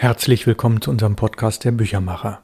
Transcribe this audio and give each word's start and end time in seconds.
Herzlich 0.00 0.46
willkommen 0.46 0.80
zu 0.80 0.92
unserem 0.92 1.16
Podcast 1.16 1.64
der 1.64 1.72
Büchermacher. 1.72 2.40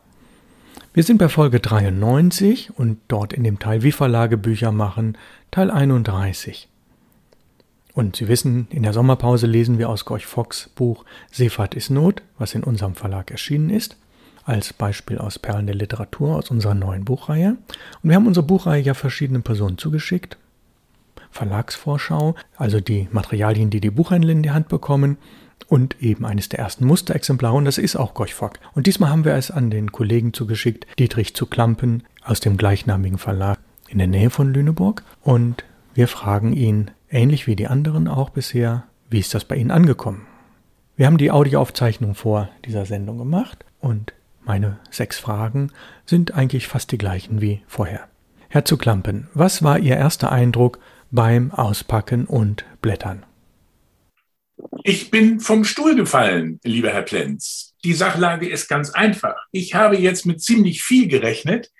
Wir 0.92 1.04
sind 1.04 1.18
bei 1.18 1.28
Folge 1.28 1.60
93 1.60 2.76
und 2.76 2.98
dort 3.06 3.32
in 3.32 3.44
dem 3.44 3.60
Teil 3.60 3.84
Wie 3.84 3.92
Verlage 3.92 4.36
Bücher 4.36 4.72
machen, 4.72 5.16
Teil 5.52 5.70
31. 5.70 6.68
Und 7.92 8.16
Sie 8.16 8.26
wissen, 8.26 8.66
in 8.70 8.82
der 8.82 8.92
Sommerpause 8.92 9.46
lesen 9.46 9.78
wir 9.78 9.88
aus 9.88 10.04
Gorch 10.04 10.26
Fox 10.26 10.68
Buch 10.74 11.04
Seefahrt 11.30 11.76
ist 11.76 11.90
Not, 11.90 12.22
was 12.38 12.56
in 12.56 12.64
unserem 12.64 12.96
Verlag 12.96 13.30
erschienen 13.30 13.70
ist, 13.70 13.98
als 14.44 14.72
Beispiel 14.72 15.18
aus 15.18 15.38
Perlen 15.38 15.66
der 15.66 15.76
Literatur 15.76 16.34
aus 16.34 16.50
unserer 16.50 16.74
neuen 16.74 17.04
Buchreihe. 17.04 17.50
Und 18.02 18.10
wir 18.10 18.16
haben 18.16 18.26
unsere 18.26 18.44
Buchreihe 18.44 18.82
ja 18.82 18.94
verschiedenen 18.94 19.44
Personen 19.44 19.78
zugeschickt. 19.78 20.38
Verlagsvorschau, 21.30 22.34
also 22.56 22.80
die 22.80 23.06
Materialien, 23.12 23.70
die 23.70 23.80
die 23.80 23.90
Buchhändler 23.90 24.32
in 24.32 24.42
die 24.42 24.50
Hand 24.50 24.66
bekommen 24.66 25.18
und 25.68 26.00
eben 26.02 26.24
eines 26.24 26.48
der 26.48 26.58
ersten 26.58 26.86
Musterexemplare 26.86 27.54
und 27.54 27.64
das 27.64 27.78
ist 27.78 27.96
auch 27.96 28.14
Gorchfock. 28.14 28.58
Und 28.74 28.86
diesmal 28.86 29.10
haben 29.10 29.24
wir 29.24 29.34
es 29.34 29.50
an 29.50 29.70
den 29.70 29.92
Kollegen 29.92 30.32
zugeschickt, 30.32 30.86
Dietrich 30.98 31.34
zu 31.34 31.46
Klampen 31.46 32.02
aus 32.24 32.40
dem 32.40 32.56
gleichnamigen 32.56 33.18
Verlag 33.18 33.58
in 33.88 33.98
der 33.98 34.06
Nähe 34.06 34.30
von 34.30 34.52
Lüneburg 34.52 35.02
und 35.22 35.64
wir 35.94 36.08
fragen 36.08 36.52
ihn, 36.52 36.90
ähnlich 37.10 37.46
wie 37.46 37.56
die 37.56 37.68
anderen 37.68 38.08
auch 38.08 38.30
bisher, 38.30 38.84
wie 39.10 39.20
ist 39.20 39.34
das 39.34 39.44
bei 39.44 39.56
Ihnen 39.56 39.70
angekommen? 39.70 40.26
Wir 40.96 41.06
haben 41.06 41.18
die 41.18 41.30
Audioaufzeichnung 41.30 42.14
vor 42.14 42.48
dieser 42.64 42.86
Sendung 42.86 43.18
gemacht 43.18 43.64
und 43.80 44.12
meine 44.44 44.78
sechs 44.90 45.18
Fragen 45.18 45.70
sind 46.06 46.34
eigentlich 46.34 46.68
fast 46.68 46.92
die 46.92 46.98
gleichen 46.98 47.40
wie 47.40 47.62
vorher. 47.66 48.08
Herr 48.48 48.64
zu 48.64 48.76
Klampen, 48.76 49.28
was 49.34 49.62
war 49.62 49.78
Ihr 49.78 49.96
erster 49.96 50.30
Eindruck 50.30 50.78
beim 51.10 51.50
Auspacken 51.50 52.26
und 52.26 52.64
Blättern? 52.82 53.24
Ich 54.84 55.10
bin 55.10 55.40
vom 55.40 55.64
Stuhl 55.64 55.96
gefallen, 55.96 56.60
lieber 56.62 56.90
Herr 56.90 57.02
Plenz. 57.02 57.74
Die 57.84 57.92
Sachlage 57.92 58.48
ist 58.48 58.68
ganz 58.68 58.90
einfach. 58.90 59.36
Ich 59.50 59.74
habe 59.74 59.96
jetzt 59.96 60.24
mit 60.24 60.42
ziemlich 60.42 60.82
viel 60.82 61.06
gerechnet, 61.08 61.70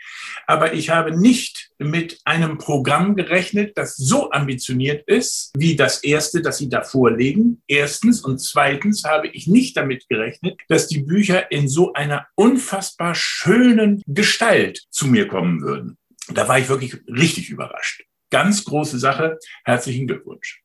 aber 0.47 0.75
ich 0.75 0.91
habe 0.91 1.19
nicht 1.19 1.71
mit 1.79 2.19
einem 2.25 2.59
Programm 2.59 3.17
gerechnet, 3.17 3.77
das 3.77 3.97
so 3.97 4.31
ambitioniert 4.31 5.09
ist 5.09 5.51
wie 5.57 5.77
das 5.77 6.03
erste, 6.03 6.43
das 6.43 6.59
Sie 6.59 6.69
da 6.69 6.83
vorlegen. 6.83 7.63
Erstens 7.67 8.21
und 8.21 8.39
zweitens 8.39 9.05
habe 9.05 9.29
ich 9.29 9.47
nicht 9.47 9.77
damit 9.77 10.09
gerechnet, 10.09 10.61
dass 10.69 10.89
die 10.89 11.01
Bücher 11.01 11.51
in 11.51 11.69
so 11.69 11.95
einer 11.95 12.27
unfassbar 12.35 13.15
schönen 13.15 14.03
Gestalt 14.07 14.85
zu 14.91 15.07
mir 15.07 15.27
kommen 15.27 15.63
würden. 15.63 15.97
Da 16.29 16.49
war 16.49 16.59
ich 16.59 16.69
wirklich 16.69 16.97
richtig 17.07 17.51
überrascht. 17.51 18.03
Ganz 18.31 18.65
große 18.65 18.99
Sache. 18.99 19.39
Herzlichen 19.65 20.07
Glückwunsch. 20.07 20.64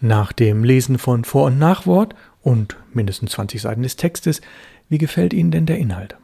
Nach 0.00 0.32
dem 0.32 0.64
Lesen 0.64 0.98
von 0.98 1.24
Vor- 1.24 1.46
und 1.46 1.58
Nachwort 1.58 2.14
und 2.42 2.76
mindestens 2.94 3.32
20 3.32 3.60
Seiten 3.60 3.82
des 3.82 3.96
Textes, 3.96 4.40
wie 4.88 4.98
gefällt 4.98 5.32
Ihnen 5.32 5.50
denn 5.50 5.66
der 5.66 5.78
Inhalt? 5.78 6.16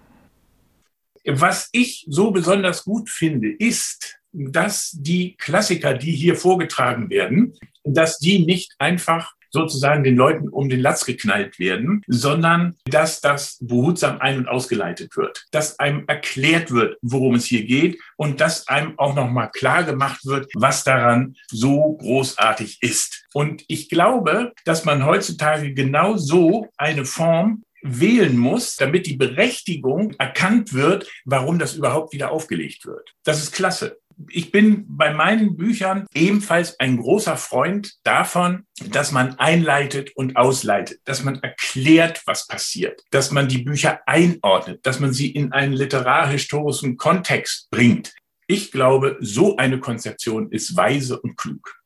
Was 1.24 1.68
ich 1.72 2.06
so 2.08 2.30
besonders 2.30 2.84
gut 2.84 3.10
finde, 3.10 3.50
ist, 3.50 4.18
dass 4.32 4.92
die 4.92 5.36
Klassiker, 5.36 5.94
die 5.94 6.12
hier 6.12 6.36
vorgetragen 6.36 7.10
werden, 7.10 7.54
dass 7.84 8.18
die 8.18 8.44
nicht 8.44 8.74
einfach 8.78 9.36
sozusagen 9.50 10.04
den 10.04 10.16
Leuten 10.16 10.48
um 10.48 10.68
den 10.68 10.80
Latz 10.80 11.04
geknallt 11.04 11.58
werden, 11.58 12.02
sondern 12.06 12.76
dass 12.84 13.20
das 13.20 13.58
behutsam 13.60 14.18
ein- 14.18 14.38
und 14.38 14.48
ausgeleitet 14.48 15.16
wird, 15.16 15.46
dass 15.50 15.78
einem 15.78 16.04
erklärt 16.06 16.70
wird, 16.70 16.98
worum 17.00 17.34
es 17.36 17.46
hier 17.46 17.64
geht 17.64 17.98
und 18.16 18.40
dass 18.40 18.68
einem 18.68 18.98
auch 18.98 19.14
nochmal 19.14 19.50
klar 19.50 19.84
gemacht 19.84 20.24
wird, 20.26 20.50
was 20.54 20.84
daran 20.84 21.36
so 21.48 21.96
großartig 21.96 22.78
ist. 22.82 23.25
Und 23.36 23.66
ich 23.68 23.90
glaube, 23.90 24.54
dass 24.64 24.86
man 24.86 25.04
heutzutage 25.04 25.74
genau 25.74 26.16
so 26.16 26.68
eine 26.78 27.04
Form 27.04 27.64
wählen 27.82 28.34
muss, 28.38 28.76
damit 28.76 29.04
die 29.04 29.18
Berechtigung 29.18 30.14
erkannt 30.18 30.72
wird, 30.72 31.06
warum 31.26 31.58
das 31.58 31.74
überhaupt 31.74 32.14
wieder 32.14 32.30
aufgelegt 32.30 32.86
wird. 32.86 33.12
Das 33.24 33.42
ist 33.42 33.52
klasse 33.52 33.98
ich 34.30 34.50
bin 34.50 34.86
bei 34.88 35.12
meinen 35.12 35.58
Büchern 35.58 36.06
ebenfalls 36.14 36.80
ein 36.80 36.96
großer 36.96 37.36
Freund 37.36 37.92
davon, 38.02 38.64
dass 38.88 39.12
man 39.12 39.38
einleitet 39.38 40.16
und 40.16 40.38
ausleitet, 40.38 41.00
dass 41.04 41.22
man 41.22 41.42
erklärt, 41.42 42.22
was 42.24 42.46
passiert, 42.46 43.02
dass 43.10 43.30
man 43.30 43.46
die 43.46 43.58
Bücher 43.58 44.00
einordnet, 44.06 44.86
dass 44.86 45.00
man 45.00 45.12
sie 45.12 45.30
in 45.30 45.52
einen 45.52 45.74
literarhistorischen 45.74 46.96
Kontext 46.96 47.68
bringt. 47.70 48.14
Ich 48.46 48.72
glaube, 48.72 49.18
so 49.20 49.58
eine 49.58 49.80
Konzeption 49.80 50.50
ist 50.50 50.74
weise 50.74 51.20
und 51.20 51.36
klug. 51.36 51.76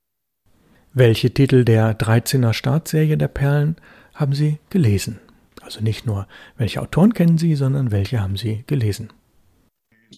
Welche 0.93 1.33
Titel 1.33 1.65
der 1.65 1.97
13er 1.97 2.53
Startserie 2.53 3.17
der 3.17 3.29
Perlen 3.29 3.77
haben 4.13 4.33
Sie 4.33 4.59
gelesen? 4.71 5.21
Also 5.61 5.81
nicht 5.81 6.05
nur, 6.05 6.27
welche 6.57 6.83
Autoren 6.83 7.15
kennen 7.15 7.39
Sie, 7.39 7.55
sondern 7.55 7.93
welche 7.93 8.21
haben 8.21 8.37
Sie 8.37 8.65
gelesen? 8.67 9.13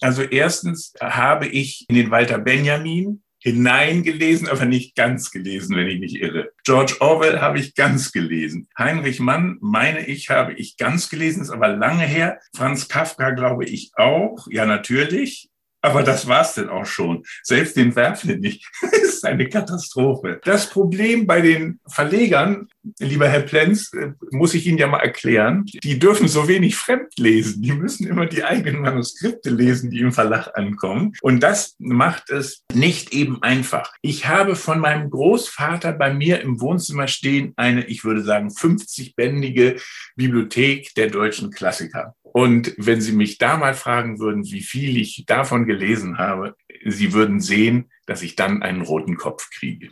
Also 0.01 0.23
erstens 0.23 0.93
habe 0.99 1.45
ich 1.45 1.85
in 1.89 1.95
den 1.95 2.09
Walter 2.09 2.39
Benjamin 2.39 3.21
hineingelesen, 3.37 4.47
aber 4.47 4.65
nicht 4.65 4.95
ganz 4.95 5.29
gelesen, 5.29 5.75
wenn 5.75 5.87
ich 5.87 5.99
mich 5.99 6.19
irre. 6.19 6.51
George 6.63 6.95
Orwell 7.01 7.39
habe 7.39 7.59
ich 7.59 7.75
ganz 7.75 8.11
gelesen. 8.11 8.67
Heinrich 8.75 9.19
Mann, 9.19 9.57
meine 9.61 10.07
ich, 10.07 10.31
habe 10.31 10.53
ich 10.53 10.77
ganz 10.77 11.07
gelesen, 11.09 11.43
ist 11.43 11.51
aber 11.51 11.67
lange 11.67 12.05
her. 12.05 12.39
Franz 12.55 12.87
Kafka 12.87 13.29
glaube 13.31 13.65
ich 13.65 13.91
auch. 13.95 14.47
Ja, 14.49 14.65
natürlich. 14.65 15.51
Aber 15.83 16.01
das 16.01 16.27
war's 16.27 16.55
denn 16.55 16.69
auch 16.69 16.85
schon. 16.85 17.23
Selbst 17.43 17.75
den 17.75 17.93
Werfen 17.95 18.39
nicht. 18.39 18.65
das 18.81 19.01
ist 19.01 19.25
eine 19.25 19.49
Katastrophe. 19.49 20.39
Das 20.45 20.69
Problem 20.69 21.27
bei 21.27 21.41
den 21.41 21.81
Verlegern, 21.87 22.69
lieber 22.99 23.27
Herr 23.27 23.41
Plenz, 23.41 23.91
äh, 23.93 24.13
muss 24.31 24.53
ich 24.53 24.65
Ihnen 24.65 24.77
ja 24.77 24.87
mal 24.87 24.99
erklären. 24.99 25.65
Die 25.83 25.99
dürfen 25.99 26.29
so 26.29 26.47
wenig 26.47 26.77
fremd 26.77 27.17
lesen. 27.17 27.61
Die 27.61 27.73
müssen 27.73 28.07
immer 28.07 28.25
die 28.27 28.45
eigenen 28.45 28.81
Manuskripte 28.81 29.49
lesen, 29.49 29.89
die 29.89 29.99
im 29.99 30.13
Verlag 30.13 30.57
ankommen. 30.57 31.13
Und 31.21 31.41
das 31.41 31.75
macht 31.79 32.29
es 32.29 32.63
nicht 32.73 33.13
eben 33.13 33.43
einfach. 33.43 33.93
Ich 34.01 34.27
habe 34.27 34.55
von 34.55 34.79
meinem 34.79 35.09
Großvater 35.09 35.91
bei 35.91 36.13
mir 36.13 36.39
im 36.39 36.61
Wohnzimmer 36.61 37.09
stehen 37.09 37.51
eine, 37.57 37.85
ich 37.87 38.05
würde 38.05 38.23
sagen, 38.23 38.47
50-bändige 38.47 39.81
Bibliothek 40.15 40.93
der 40.95 41.09
deutschen 41.09 41.51
Klassiker. 41.51 42.15
Und 42.33 42.73
wenn 42.77 42.99
Sie 42.99 43.11
mich 43.11 43.37
da 43.37 43.57
mal 43.57 43.75
fragen 43.75 44.19
würden, 44.19 44.43
wie 44.45 44.63
viel 44.63 44.97
ich 44.97 45.23
davon 45.27 45.67
gelesen 45.67 46.17
habe, 46.17 46.55
Sie 46.83 47.13
würden 47.13 47.39
sehen, 47.39 47.91
dass 48.07 48.23
ich 48.23 48.35
dann 48.35 48.63
einen 48.63 48.81
roten 48.81 49.15
Kopf 49.17 49.51
kriege. 49.51 49.91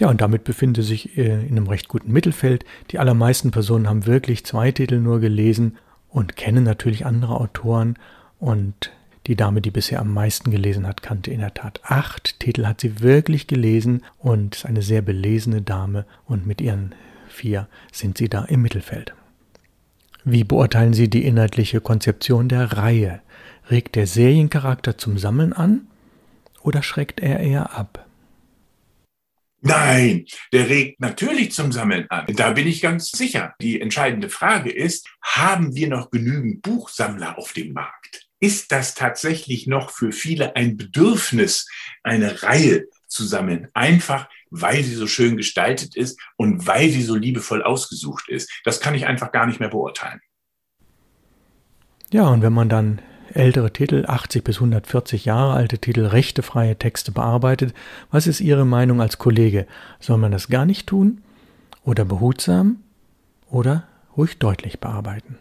Ja, 0.00 0.08
und 0.08 0.22
damit 0.22 0.44
befinde 0.44 0.82
sich 0.82 1.16
äh, 1.18 1.46
in 1.46 1.58
einem 1.58 1.66
recht 1.66 1.88
guten 1.88 2.10
Mittelfeld. 2.10 2.64
Die 2.90 2.98
allermeisten 2.98 3.50
Personen 3.50 3.86
haben 3.86 4.06
wirklich 4.06 4.46
zwei 4.46 4.72
Titel 4.72 4.98
nur 4.98 5.20
gelesen 5.20 5.76
und 6.08 6.36
kennen 6.36 6.64
natürlich 6.64 7.04
andere 7.04 7.38
Autoren. 7.38 7.98
Und 8.38 8.92
die 9.26 9.36
Dame, 9.36 9.60
die 9.60 9.70
bisher 9.70 10.00
am 10.00 10.14
meisten 10.14 10.50
gelesen 10.50 10.86
hat, 10.86 11.02
kannte 11.02 11.30
in 11.30 11.40
der 11.40 11.52
Tat 11.52 11.80
acht 11.84 12.40
Titel, 12.40 12.64
hat 12.64 12.80
sie 12.80 13.00
wirklich 13.00 13.46
gelesen 13.46 14.02
und 14.18 14.56
ist 14.56 14.64
eine 14.64 14.82
sehr 14.82 15.02
belesene 15.02 15.60
Dame. 15.60 16.06
Und 16.24 16.46
mit 16.46 16.62
ihren 16.62 16.94
vier 17.28 17.68
sind 17.92 18.16
sie 18.16 18.30
da 18.30 18.46
im 18.46 18.62
Mittelfeld. 18.62 19.14
Wie 20.28 20.42
beurteilen 20.42 20.92
Sie 20.92 21.08
die 21.08 21.24
inhaltliche 21.24 21.80
Konzeption 21.80 22.48
der 22.48 22.72
Reihe? 22.72 23.22
Regt 23.70 23.94
der 23.94 24.08
Seriencharakter 24.08 24.98
zum 24.98 25.18
Sammeln 25.18 25.52
an 25.52 25.86
oder 26.62 26.82
schreckt 26.82 27.20
er 27.20 27.38
eher 27.38 27.78
ab? 27.78 28.04
Nein, 29.60 30.24
der 30.52 30.68
regt 30.68 31.00
natürlich 31.00 31.52
zum 31.52 31.70
Sammeln 31.70 32.06
an. 32.10 32.26
Da 32.34 32.50
bin 32.50 32.66
ich 32.66 32.80
ganz 32.80 33.12
sicher. 33.12 33.54
Die 33.60 33.80
entscheidende 33.80 34.28
Frage 34.28 34.72
ist, 34.72 35.08
haben 35.22 35.76
wir 35.76 35.86
noch 35.86 36.10
genügend 36.10 36.60
Buchsammler 36.60 37.38
auf 37.38 37.52
dem 37.52 37.72
Markt? 37.72 38.26
Ist 38.40 38.72
das 38.72 38.94
tatsächlich 38.94 39.68
noch 39.68 39.90
für 39.90 40.10
viele 40.10 40.56
ein 40.56 40.76
Bedürfnis, 40.76 41.68
eine 42.02 42.42
Reihe 42.42 42.86
zu 43.06 43.24
sammeln? 43.24 43.68
Einfach 43.74 44.28
weil 44.50 44.82
sie 44.82 44.94
so 44.94 45.06
schön 45.06 45.36
gestaltet 45.36 45.96
ist 45.96 46.20
und 46.36 46.66
weil 46.66 46.90
sie 46.90 47.02
so 47.02 47.14
liebevoll 47.14 47.62
ausgesucht 47.62 48.28
ist. 48.28 48.50
Das 48.64 48.80
kann 48.80 48.94
ich 48.94 49.06
einfach 49.06 49.32
gar 49.32 49.46
nicht 49.46 49.60
mehr 49.60 49.70
beurteilen. 49.70 50.20
Ja, 52.12 52.28
und 52.28 52.42
wenn 52.42 52.52
man 52.52 52.68
dann 52.68 53.02
ältere 53.34 53.72
Titel, 53.72 54.04
80 54.06 54.44
bis 54.44 54.56
140 54.56 55.24
Jahre 55.24 55.54
alte 55.54 55.78
Titel, 55.78 56.06
rechtefreie 56.06 56.78
Texte 56.78 57.12
bearbeitet, 57.12 57.74
was 58.10 58.26
ist 58.26 58.40
Ihre 58.40 58.64
Meinung 58.64 59.00
als 59.00 59.18
Kollege? 59.18 59.66
Soll 60.00 60.18
man 60.18 60.32
das 60.32 60.48
gar 60.48 60.64
nicht 60.64 60.86
tun? 60.86 61.22
Oder 61.84 62.04
behutsam? 62.04 62.82
Oder 63.50 63.86
ruhig 64.16 64.38
deutlich 64.38 64.80
bearbeiten? 64.80 65.38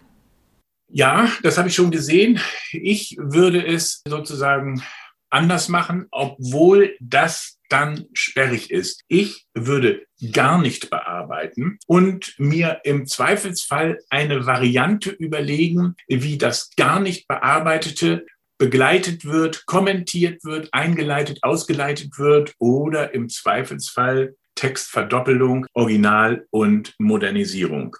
Ja, 0.89 1.27
das 1.43 1.57
habe 1.57 1.69
ich 1.69 1.75
schon 1.75 1.91
gesehen. 1.91 2.39
Ich 2.71 3.17
würde 3.19 3.65
es 3.65 4.01
sozusagen 4.07 4.83
anders 5.29 5.69
machen, 5.69 6.07
obwohl 6.11 6.95
das 6.99 7.54
dann 7.69 8.05
sperrig 8.13 8.71
ist. 8.71 9.03
Ich 9.07 9.45
würde 9.53 10.05
gar 10.31 10.61
nicht 10.61 10.89
bearbeiten 10.89 11.79
und 11.87 12.33
mir 12.37 12.81
im 12.83 13.05
Zweifelsfall 13.07 13.99
eine 14.09 14.45
Variante 14.45 15.11
überlegen, 15.11 15.95
wie 16.07 16.37
das 16.37 16.71
gar 16.75 16.99
nicht 16.99 17.27
bearbeitete 17.27 18.25
begleitet 18.57 19.25
wird, 19.25 19.65
kommentiert 19.65 20.43
wird, 20.43 20.69
eingeleitet, 20.73 21.39
ausgeleitet 21.41 22.17
wird 22.17 22.53
oder 22.57 23.13
im 23.13 23.29
Zweifelsfall 23.29 24.35
Textverdoppelung, 24.55 25.67
Original 25.73 26.47
und 26.49 26.95
Modernisierung. 26.97 27.97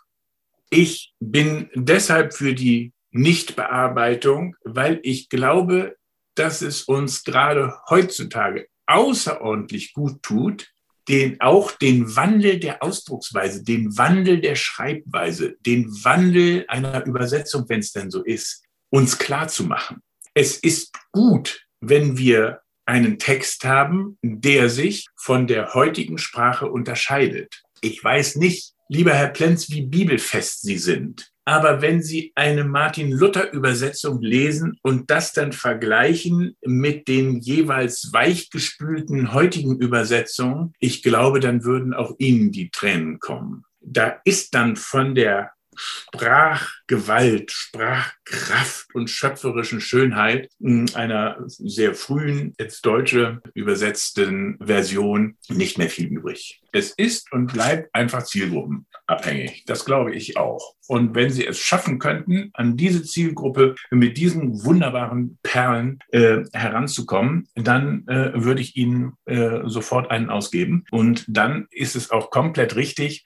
Ich 0.69 1.13
bin 1.19 1.69
deshalb 1.75 2.33
für 2.33 2.53
die 2.53 2.93
Nichtbearbeitung, 3.11 4.55
weil 4.63 4.99
ich 5.03 5.29
glaube, 5.29 5.95
dass 6.35 6.61
es 6.61 6.83
uns 6.83 7.23
gerade 7.23 7.73
heutzutage 7.89 8.67
außerordentlich 8.87 9.93
gut 9.93 10.21
tut, 10.23 10.71
den, 11.07 11.39
auch 11.39 11.71
den 11.71 12.15
Wandel 12.15 12.59
der 12.59 12.81
Ausdrucksweise, 12.81 13.63
den 13.63 13.95
Wandel 13.97 14.41
der 14.41 14.55
Schreibweise, 14.55 15.55
den 15.65 15.87
Wandel 16.03 16.65
einer 16.67 17.05
Übersetzung, 17.05 17.65
wenn 17.67 17.79
es 17.79 17.91
denn 17.91 18.09
so 18.09 18.23
ist, 18.23 18.63
uns 18.89 19.17
klar 19.17 19.47
zu 19.47 19.65
machen. 19.65 20.01
Es 20.33 20.57
ist 20.57 20.93
gut, 21.11 21.65
wenn 21.79 22.17
wir 22.17 22.61
einen 22.85 23.19
Text 23.19 23.65
haben, 23.65 24.17
der 24.21 24.69
sich 24.69 25.07
von 25.15 25.47
der 25.47 25.73
heutigen 25.73 26.17
Sprache 26.17 26.69
unterscheidet. 26.69 27.61
Ich 27.81 28.03
weiß 28.03 28.35
nicht, 28.37 28.73
lieber 28.89 29.13
Herr 29.13 29.29
Plenz, 29.29 29.69
wie 29.69 29.81
bibelfest 29.81 30.61
Sie 30.61 30.77
sind. 30.77 31.31
Aber 31.45 31.83
wenn 31.83 32.01
Sie 32.01 32.31
eine 32.33 32.63
Martin 32.63 33.11
Luther 33.11 33.53
Übersetzung 33.53 34.19
lesen 34.21 34.79
und 34.81 35.11
das 35.11 35.31
dann 35.31 35.53
vergleichen 35.53 36.57
mit 36.65 37.07
den 37.07 37.39
jeweils 37.39 38.11
weichgespülten 38.11 39.31
heutigen 39.31 39.77
Übersetzungen, 39.77 40.73
ich 40.79 41.03
glaube, 41.03 41.39
dann 41.39 41.63
würden 41.63 41.93
auch 41.93 42.15
Ihnen 42.17 42.51
die 42.51 42.71
Tränen 42.71 43.19
kommen. 43.19 43.63
Da 43.79 44.19
ist 44.25 44.55
dann 44.55 44.75
von 44.75 45.13
der 45.13 45.51
Sprachgewalt, 45.75 47.51
Sprachkraft 47.51 48.93
und 48.93 49.09
schöpferischen 49.09 49.81
Schönheit 49.81 50.49
einer 50.93 51.37
sehr 51.47 51.93
frühen, 51.93 52.53
jetzt 52.59 52.85
deutsche 52.85 53.41
übersetzten 53.53 54.57
Version 54.63 55.37
nicht 55.49 55.77
mehr 55.77 55.89
viel 55.89 56.07
übrig. 56.07 56.61
Es 56.71 56.91
ist 56.91 57.31
und 57.31 57.53
bleibt 57.53 57.93
einfach 57.93 58.23
zielgruppenabhängig. 58.23 59.63
Das 59.65 59.85
glaube 59.85 60.13
ich 60.13 60.37
auch. 60.37 60.75
Und 60.87 61.15
wenn 61.15 61.29
Sie 61.29 61.45
es 61.45 61.57
schaffen 61.59 61.99
könnten, 61.99 62.51
an 62.53 62.77
diese 62.77 63.03
Zielgruppe 63.03 63.75
mit 63.91 64.17
diesen 64.17 64.63
wunderbaren 64.65 65.39
Perlen 65.41 65.99
äh, 66.11 66.43
heranzukommen, 66.53 67.47
dann 67.55 68.05
äh, 68.07 68.31
würde 68.35 68.61
ich 68.61 68.75
Ihnen 68.75 69.13
äh, 69.25 69.61
sofort 69.65 70.11
einen 70.11 70.29
ausgeben. 70.29 70.85
Und 70.91 71.25
dann 71.27 71.67
ist 71.71 71.95
es 71.95 72.11
auch 72.11 72.29
komplett 72.29 72.75
richtig, 72.75 73.23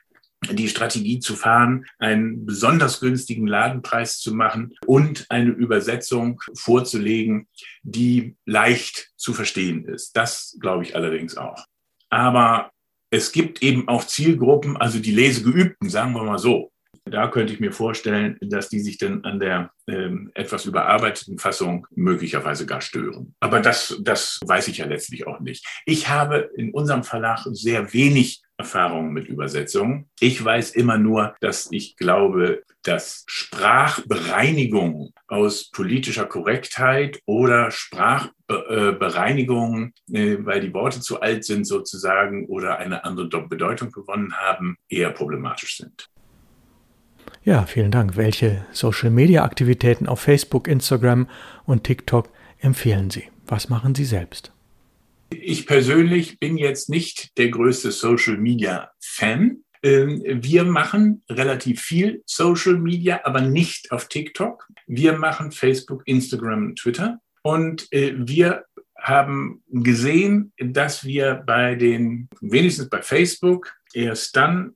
die 0.51 0.69
Strategie 0.69 1.19
zu 1.19 1.36
fahren, 1.36 1.86
einen 2.00 2.45
besonders 2.45 3.00
günstigen 3.00 3.47
Ladenpreis 3.47 4.19
zu 4.19 4.33
machen 4.33 4.74
und 4.86 5.25
eine 5.30 5.51
Übersetzung 5.51 6.41
vorzulegen, 6.53 7.47
die 7.83 8.36
leicht 8.45 9.12
zu 9.18 9.33
verstehen 9.33 9.86
ist. 9.86 10.15
Das 10.15 10.57
glaube 10.59 10.83
ich 10.83 10.95
allerdings 10.95 11.38
auch. 11.38 11.65
Aber 12.09 12.71
es 13.12 13.31
gibt 13.31 13.63
eben 13.63 13.88
auch 13.88 14.06
Zielgruppen, 14.06 14.77
also 14.77 15.00
die 15.00 15.12
Lesegeübten, 15.12 15.89
sagen 15.89 16.13
wir 16.13 16.24
mal 16.24 16.38
so. 16.38 16.71
Da 17.06 17.27
könnte 17.27 17.53
ich 17.53 17.59
mir 17.59 17.71
vorstellen, 17.71 18.38
dass 18.39 18.69
die 18.69 18.80
sich 18.80 19.00
dann 19.00 19.24
an 19.24 19.39
der 19.39 19.71
ähm, 19.88 20.31
etwas 20.35 20.65
überarbeiteten 20.65 21.39
Fassung 21.39 21.88
möglicherweise 21.92 22.68
gar 22.68 22.81
stören. 22.81 23.35
Aber 23.39 23.62
das, 23.62 23.97
das 24.01 24.39
weiß 24.45 24.68
ich 24.68 24.77
ja 24.77 24.85
letztlich 24.85 25.25
auch 25.25 25.39
nicht. 25.39 25.65
Ich 25.85 26.09
habe 26.09 26.51
in 26.56 26.71
unserem 26.71 27.03
Verlag 27.03 27.45
sehr 27.51 27.94
wenig 27.94 28.44
Erfahrungen 28.59 29.13
mit 29.13 29.27
Übersetzungen. 29.27 30.09
Ich 30.19 30.44
weiß 30.44 30.71
immer 30.71 30.97
nur, 30.97 31.35
dass 31.39 31.69
ich 31.71 31.95
glaube, 31.95 32.63
dass 32.83 33.23
Sprachbereinigung 33.27 35.13
aus 35.27 35.69
politischer 35.71 36.25
Korrektheit 36.25 37.21
oder 37.25 37.71
Sprachbereinigung, 37.71 39.94
äh, 40.11 40.38
weil 40.41 40.59
die 40.61 40.73
Worte 40.73 41.00
zu 41.00 41.21
alt 41.21 41.45
sind 41.45 41.65
sozusagen 41.65 42.47
oder 42.47 42.77
eine 42.77 43.06
andere 43.06 43.47
Bedeutung 43.47 43.91
gewonnen 43.91 44.33
haben, 44.35 44.75
eher 44.89 45.11
problematisch 45.11 45.77
sind. 45.77 46.09
Ja, 47.44 47.65
vielen 47.65 47.91
Dank. 47.91 48.17
Welche 48.17 48.65
Social-Media-Aktivitäten 48.71 50.07
auf 50.07 50.19
Facebook, 50.19 50.67
Instagram 50.67 51.29
und 51.65 51.85
TikTok 51.85 52.29
empfehlen 52.59 53.09
Sie? 53.09 53.23
Was 53.47 53.69
machen 53.69 53.95
Sie 53.95 54.06
selbst? 54.06 54.51
Ich 55.31 55.65
persönlich 55.67 56.39
bin 56.39 56.57
jetzt 56.57 56.89
nicht 56.89 57.37
der 57.37 57.49
größte 57.49 57.91
Social-Media-Fan. 57.91 59.63
Ähm, 59.81 60.23
wir 60.25 60.63
machen 60.65 61.23
relativ 61.29 61.81
viel 61.81 62.23
Social 62.25 62.77
Media, 62.77 63.21
aber 63.23 63.41
nicht 63.41 63.91
auf 63.91 64.07
TikTok. 64.07 64.67
Wir 64.87 65.17
machen 65.17 65.51
Facebook, 65.51 66.03
Instagram 66.05 66.67
und 66.67 66.79
Twitter. 66.79 67.19
Und 67.43 67.87
äh, 67.91 68.13
wir 68.17 68.65
haben 68.97 69.63
gesehen, 69.69 70.51
dass 70.57 71.05
wir 71.05 71.35
bei 71.45 71.75
den, 71.75 72.27
wenigstens 72.41 72.89
bei 72.89 73.01
Facebook, 73.01 73.73
erst 73.93 74.35
dann 74.35 74.75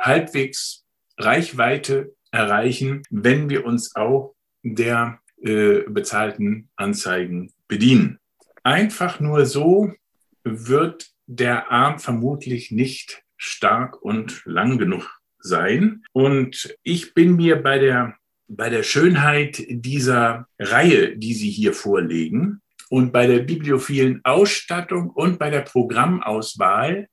halbwegs 0.00 0.84
Reichweite 1.18 2.14
erreichen, 2.30 3.02
wenn 3.10 3.48
wir 3.48 3.64
uns 3.64 3.96
auch 3.96 4.34
der 4.62 5.20
äh, 5.42 5.80
bezahlten 5.88 6.68
Anzeigen 6.76 7.52
bedienen. 7.68 8.18
Einfach 8.66 9.20
nur 9.20 9.46
so 9.46 9.92
wird 10.42 11.12
der 11.26 11.70
Arm 11.70 12.00
vermutlich 12.00 12.72
nicht 12.72 13.22
stark 13.36 14.02
und 14.02 14.42
lang 14.44 14.76
genug 14.76 15.20
sein. 15.38 16.02
Und 16.10 16.74
ich 16.82 17.14
bin 17.14 17.36
mir 17.36 17.62
bei 17.62 17.78
der, 17.78 18.16
bei 18.48 18.68
der 18.68 18.82
Schönheit 18.82 19.64
dieser 19.68 20.48
Reihe, 20.58 21.16
die 21.16 21.34
Sie 21.34 21.48
hier 21.48 21.74
vorlegen, 21.74 22.60
und 22.88 23.12
bei 23.12 23.28
der 23.28 23.38
bibliophilen 23.38 24.20
Ausstattung 24.24 25.10
und 25.10 25.38
bei 25.38 25.50
der 25.50 25.60
Programmauswahl 25.60 27.06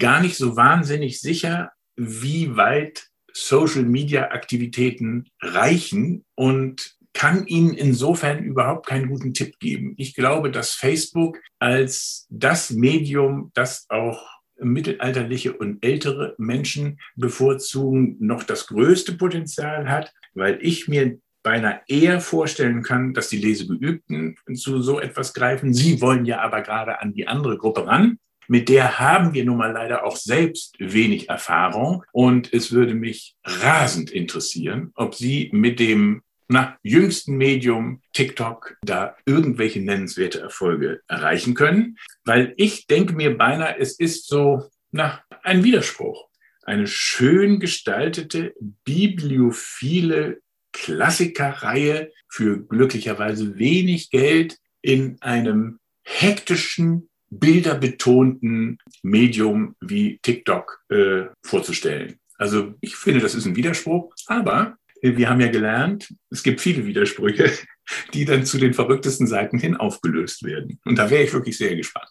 gar 0.00 0.20
nicht 0.20 0.36
so 0.36 0.56
wahnsinnig 0.56 1.20
sicher, 1.20 1.70
wie 1.94 2.56
weit 2.56 3.06
Social-Media-Aktivitäten 3.32 5.28
reichen 5.40 6.24
und 6.34 6.95
kann 7.16 7.46
Ihnen 7.46 7.72
insofern 7.72 8.44
überhaupt 8.44 8.86
keinen 8.86 9.08
guten 9.08 9.32
Tipp 9.32 9.58
geben. 9.58 9.94
Ich 9.96 10.14
glaube, 10.14 10.50
dass 10.50 10.72
Facebook 10.72 11.38
als 11.58 12.26
das 12.28 12.70
Medium, 12.70 13.50
das 13.54 13.86
auch 13.88 14.22
mittelalterliche 14.58 15.54
und 15.54 15.82
ältere 15.82 16.34
Menschen 16.36 16.98
bevorzugen, 17.14 18.16
noch 18.20 18.42
das 18.42 18.66
größte 18.66 19.14
Potenzial 19.14 19.88
hat, 19.88 20.12
weil 20.34 20.58
ich 20.60 20.88
mir 20.88 21.18
beinahe 21.42 21.80
eher 21.88 22.20
vorstellen 22.20 22.82
kann, 22.82 23.14
dass 23.14 23.30
die 23.30 23.38
Lesegeübten 23.38 24.36
zu 24.54 24.82
so 24.82 25.00
etwas 25.00 25.32
greifen. 25.32 25.72
Sie 25.72 26.02
wollen 26.02 26.26
ja 26.26 26.40
aber 26.40 26.60
gerade 26.60 27.00
an 27.00 27.14
die 27.14 27.26
andere 27.28 27.56
Gruppe 27.56 27.86
ran. 27.86 28.18
Mit 28.46 28.68
der 28.68 28.98
haben 28.98 29.32
wir 29.32 29.46
nun 29.46 29.56
mal 29.56 29.72
leider 29.72 30.04
auch 30.04 30.16
selbst 30.16 30.74
wenig 30.78 31.30
Erfahrung. 31.30 32.04
Und 32.12 32.52
es 32.52 32.72
würde 32.72 32.94
mich 32.94 33.36
rasend 33.42 34.10
interessieren, 34.10 34.92
ob 34.96 35.14
Sie 35.14 35.48
mit 35.52 35.80
dem 35.80 36.22
na, 36.48 36.78
jüngsten 36.82 37.36
Medium 37.36 38.02
TikTok 38.12 38.76
da 38.82 39.16
irgendwelche 39.26 39.80
nennenswerte 39.80 40.40
Erfolge 40.40 41.00
erreichen 41.08 41.54
können. 41.54 41.98
Weil 42.24 42.54
ich 42.56 42.86
denke 42.86 43.14
mir 43.14 43.36
beinahe, 43.36 43.78
es 43.78 43.98
ist 43.98 44.28
so 44.28 44.70
na, 44.90 45.22
ein 45.42 45.64
Widerspruch. 45.64 46.28
Eine 46.62 46.86
schön 46.86 47.60
gestaltete, 47.60 48.54
bibliophile 48.84 50.40
Klassikerreihe 50.72 52.12
für 52.28 52.64
glücklicherweise 52.66 53.58
wenig 53.58 54.10
Geld 54.10 54.58
in 54.82 55.20
einem 55.22 55.78
hektischen, 56.02 57.08
bilderbetonten 57.30 58.78
Medium 59.02 59.74
wie 59.80 60.18
TikTok 60.22 60.80
äh, 60.90 61.24
vorzustellen. 61.42 62.18
Also 62.38 62.74
ich 62.80 62.96
finde, 62.96 63.20
das 63.20 63.34
ist 63.34 63.46
ein 63.46 63.56
Widerspruch, 63.56 64.14
aber 64.26 64.76
wir 65.14 65.28
haben 65.28 65.40
ja 65.40 65.48
gelernt, 65.48 66.12
es 66.30 66.42
gibt 66.42 66.60
viele 66.60 66.86
Widersprüche, 66.86 67.50
die 68.14 68.24
dann 68.24 68.44
zu 68.44 68.58
den 68.58 68.74
verrücktesten 68.74 69.26
Seiten 69.26 69.58
hin 69.58 69.76
aufgelöst 69.76 70.42
werden. 70.42 70.80
Und 70.84 70.96
da 70.98 71.10
wäre 71.10 71.22
ich 71.22 71.32
wirklich 71.32 71.56
sehr 71.58 71.76
gespannt. 71.76 72.08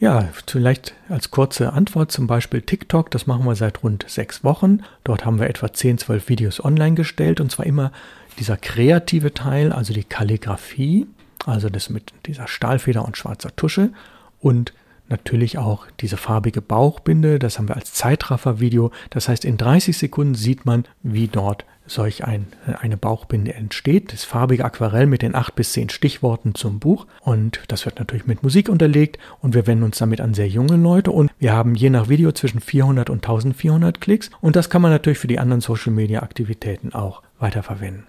Ja, 0.00 0.28
vielleicht 0.46 0.94
als 1.08 1.32
kurze 1.32 1.72
Antwort 1.72 2.12
zum 2.12 2.28
Beispiel 2.28 2.62
TikTok, 2.62 3.10
das 3.10 3.26
machen 3.26 3.44
wir 3.44 3.56
seit 3.56 3.82
rund 3.82 4.04
sechs 4.08 4.44
Wochen. 4.44 4.82
Dort 5.02 5.24
haben 5.24 5.40
wir 5.40 5.50
etwa 5.50 5.72
10, 5.72 5.98
12 5.98 6.28
Videos 6.28 6.64
online 6.64 6.94
gestellt 6.94 7.40
und 7.40 7.50
zwar 7.50 7.66
immer 7.66 7.90
dieser 8.38 8.56
kreative 8.56 9.34
Teil, 9.34 9.72
also 9.72 9.92
die 9.92 10.04
Kalligrafie, 10.04 11.08
also 11.44 11.68
das 11.68 11.90
mit 11.90 12.12
dieser 12.26 12.46
Stahlfeder 12.46 13.04
und 13.04 13.16
schwarzer 13.16 13.54
Tusche 13.56 13.90
und 14.38 14.72
natürlich 15.08 15.58
auch 15.58 15.86
diese 16.00 16.16
farbige 16.16 16.62
Bauchbinde, 16.62 17.38
das 17.38 17.58
haben 17.58 17.68
wir 17.68 17.76
als 17.76 17.94
Zeitraffer-Video. 17.94 18.92
Das 19.10 19.28
heißt, 19.28 19.44
in 19.44 19.56
30 19.56 19.96
Sekunden 19.96 20.34
sieht 20.34 20.66
man, 20.66 20.84
wie 21.02 21.28
dort 21.28 21.64
solch 21.88 22.24
ein, 22.24 22.46
eine 22.80 22.96
Bauchbinde 22.96 23.54
entsteht. 23.54 24.12
Das 24.12 24.24
farbige 24.24 24.64
Aquarell 24.64 25.06
mit 25.06 25.22
den 25.22 25.34
acht 25.34 25.54
bis 25.54 25.72
zehn 25.72 25.88
Stichworten 25.88 26.54
zum 26.54 26.78
Buch. 26.78 27.06
Und 27.22 27.60
das 27.68 27.84
wird 27.84 27.98
natürlich 27.98 28.26
mit 28.26 28.42
Musik 28.42 28.68
unterlegt 28.68 29.18
und 29.40 29.54
wir 29.54 29.66
wenden 29.66 29.84
uns 29.84 29.98
damit 29.98 30.20
an 30.20 30.34
sehr 30.34 30.48
junge 30.48 30.76
Leute 30.76 31.10
und 31.10 31.30
wir 31.38 31.52
haben 31.52 31.74
je 31.74 31.90
nach 31.90 32.08
Video 32.08 32.32
zwischen 32.32 32.60
400 32.60 33.10
und 33.10 33.24
1400 33.24 34.00
Klicks 34.00 34.30
und 34.40 34.56
das 34.56 34.70
kann 34.70 34.82
man 34.82 34.90
natürlich 34.90 35.18
für 35.18 35.28
die 35.28 35.38
anderen 35.38 35.60
Social 35.60 35.92
Media 35.92 36.22
Aktivitäten 36.22 36.92
auch 36.94 37.22
weiterverwenden. 37.38 38.06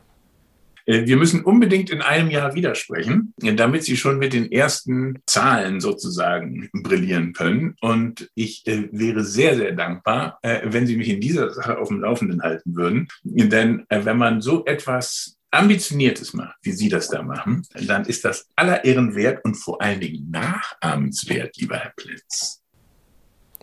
Äh, 0.89 1.05
wir 1.05 1.17
müssen 1.17 1.43
unbedingt 1.43 1.91
in 1.91 2.01
einem 2.01 2.31
Jahr 2.31 2.55
widersprechen, 2.55 3.33
damit 3.37 3.83
Sie 3.83 3.95
schon 3.95 4.17
mit 4.17 4.33
den 4.33 4.51
ersten 4.51 5.19
Zahlen 5.27 5.79
sozusagen 5.79 6.69
brillieren 6.73 7.33
können. 7.33 7.75
Und 7.79 8.29
ich 8.33 8.65
äh, 8.67 8.89
wäre 8.91 9.23
sehr, 9.23 9.55
sehr 9.55 9.73
dankbar, 9.73 10.39
äh, 10.41 10.61
wenn 10.65 10.87
Sie 10.87 10.97
mich 10.97 11.09
in 11.09 11.21
dieser 11.21 11.51
Sache 11.51 11.77
auf 11.77 11.89
dem 11.89 12.01
Laufenden 12.01 12.41
halten 12.41 12.75
würden. 12.75 13.07
Denn 13.23 13.85
wenn 13.89 14.17
man 14.17 14.41
so 14.41 14.65
etwas 14.65 15.37
Ambitioniertes 15.51 16.33
macht, 16.33 16.57
wie 16.63 16.71
Sie 16.71 16.89
das 16.89 17.09
da 17.09 17.21
machen, 17.21 17.63
dann 17.85 18.05
ist 18.05 18.25
das 18.25 18.47
aller 18.55 18.83
Ehren 18.85 19.15
wert 19.15 19.43
und 19.45 19.55
vor 19.55 19.81
allen 19.81 19.99
Dingen 19.99 20.29
nachahmenswert, 20.29 21.57
lieber 21.57 21.77
Herr 21.77 21.93
Plitz. 21.95 22.61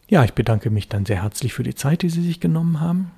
Ja, 0.08 0.24
ich 0.24 0.32
bedanke 0.32 0.70
mich 0.70 0.88
dann 0.88 1.06
sehr 1.06 1.22
herzlich 1.22 1.52
für 1.54 1.62
die 1.64 1.74
Zeit, 1.74 2.02
die 2.02 2.10
Sie 2.10 2.22
sich 2.22 2.40
genommen 2.40 2.80
haben 2.80 3.10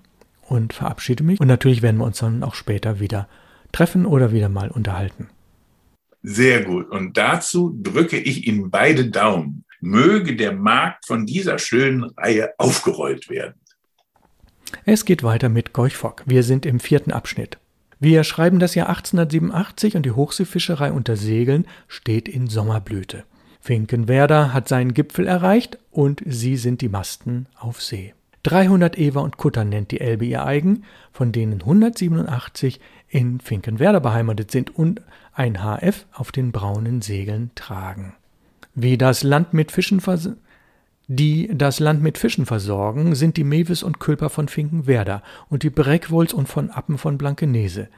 und 0.43 0.73
verabschiede 0.73 1.23
mich. 1.23 1.41
Und 1.41 1.47
natürlich 1.47 1.83
werden 1.83 1.99
wir 1.99 2.05
uns 2.05 2.19
dann 2.19 2.43
auch 2.43 2.55
später 2.55 3.01
wieder 3.01 3.29
treffen 3.73 4.07
oder 4.07 4.33
wieder 4.33 4.49
mal 4.49 4.71
unterhalten. 4.71 5.29
Sehr 6.23 6.65
gut. 6.65 6.91
Und 6.91 7.17
dazu 7.17 7.79
drücke 7.83 8.19
ich 8.19 8.47
Ihnen 8.47 8.71
beide 8.71 9.11
Daumen. 9.11 9.65
Möge 9.81 10.35
der 10.35 10.53
Markt 10.53 11.07
von 11.07 11.27
dieser 11.27 11.59
schönen 11.59 12.05
Reihe 12.05 12.51
aufgerollt 12.59 13.31
werden. 13.31 13.55
Es 14.85 15.05
geht 15.05 15.23
weiter 15.23 15.49
mit 15.49 15.73
Gorch 15.73 15.97
Fock. 15.97 16.25
Wir 16.27 16.43
sind 16.43 16.67
im 16.67 16.81
vierten 16.81 17.13
Abschnitt. 17.13 17.59
Wir 18.01 18.23
schreiben 18.25 18.59
das 18.59 18.75
Jahr 18.75 18.89
1887 18.89 19.97
und 19.97 20.05
die 20.05 20.13
Hochseefischerei 20.13 20.93
unter 20.93 21.17
Segeln 21.17 21.67
steht 21.89 22.29
in 22.29 22.49
Sommerblüte. 22.49 23.25
Finkenwerder 23.61 24.53
hat 24.53 24.69
seinen 24.69 24.95
Gipfel 24.95 25.27
erreicht 25.27 25.79
und 25.91 26.23
sie 26.25 26.57
sind 26.57 26.81
die 26.81 26.89
Masten 26.89 27.47
auf 27.59 27.83
See. 27.83 28.15
300 28.49 28.97
Ewer 28.97 29.21
und 29.21 29.37
Kutter 29.37 29.63
nennt 29.63 29.91
die 29.91 30.01
Elbe 30.01 30.25
ihr 30.25 30.47
eigen, 30.47 30.85
von 31.13 31.33
denen 31.33 31.61
187 31.61 32.81
in 33.09 33.41
Finkenwerder 33.41 34.01
beheimatet 34.01 34.51
sind 34.51 34.75
und 34.75 35.03
ein 35.35 35.63
HF 35.63 36.07
auf 36.13 36.33
den 36.33 36.51
braunen 36.51 37.03
Segeln 37.03 37.51
tragen. 37.55 38.15
Wie 38.75 38.97
das 38.97 39.23
Land 39.23 39.53
mit 39.53 39.71
Fischen 39.71 40.01
die 41.09 41.51
das 41.53 41.79
Land 41.79 42.03
mit 42.03 42.17
Fischen 42.17 42.47
versorgen, 42.47 43.15
sind 43.15 43.37
die 43.37 43.45
Mewis 43.45 43.83
und 43.83 43.99
Külper 44.01 44.31
von 44.31 44.49
Finkenwerder 44.49 45.23
und 45.51 45.63
die 45.63 45.71
Breckwols 45.71 46.33
und 46.33 46.49
von 46.49 46.71
Appen 46.71 46.97
von 46.97 47.19
Blankenese. 47.19 47.89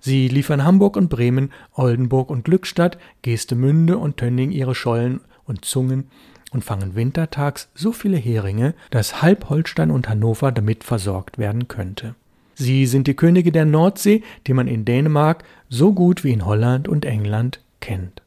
Sie 0.00 0.26
liefern 0.26 0.64
Hamburg 0.64 0.96
und 0.96 1.08
Bremen, 1.08 1.52
Oldenburg 1.74 2.30
und 2.30 2.44
Glückstadt, 2.44 2.98
Geestemünde 3.22 3.96
und 3.96 4.16
Tönning 4.16 4.50
ihre 4.50 4.74
Schollen 4.74 5.20
und 5.44 5.64
Zungen 5.64 6.10
und 6.50 6.64
fangen 6.64 6.94
wintertags 6.94 7.68
so 7.74 7.92
viele 7.92 8.16
Heringe, 8.16 8.74
dass 8.90 9.22
halb 9.22 9.48
Holstein 9.48 9.90
und 9.90 10.08
Hannover 10.08 10.52
damit 10.52 10.84
versorgt 10.84 11.38
werden 11.38 11.68
könnte. 11.68 12.14
Sie 12.54 12.86
sind 12.86 13.06
die 13.06 13.14
Könige 13.14 13.52
der 13.52 13.64
Nordsee, 13.64 14.22
die 14.46 14.52
man 14.52 14.68
in 14.68 14.84
Dänemark 14.84 15.44
so 15.68 15.92
gut 15.94 16.24
wie 16.24 16.32
in 16.32 16.44
Holland 16.44 16.88
und 16.88 17.04
England 17.04 17.60
kennt. 17.80 18.22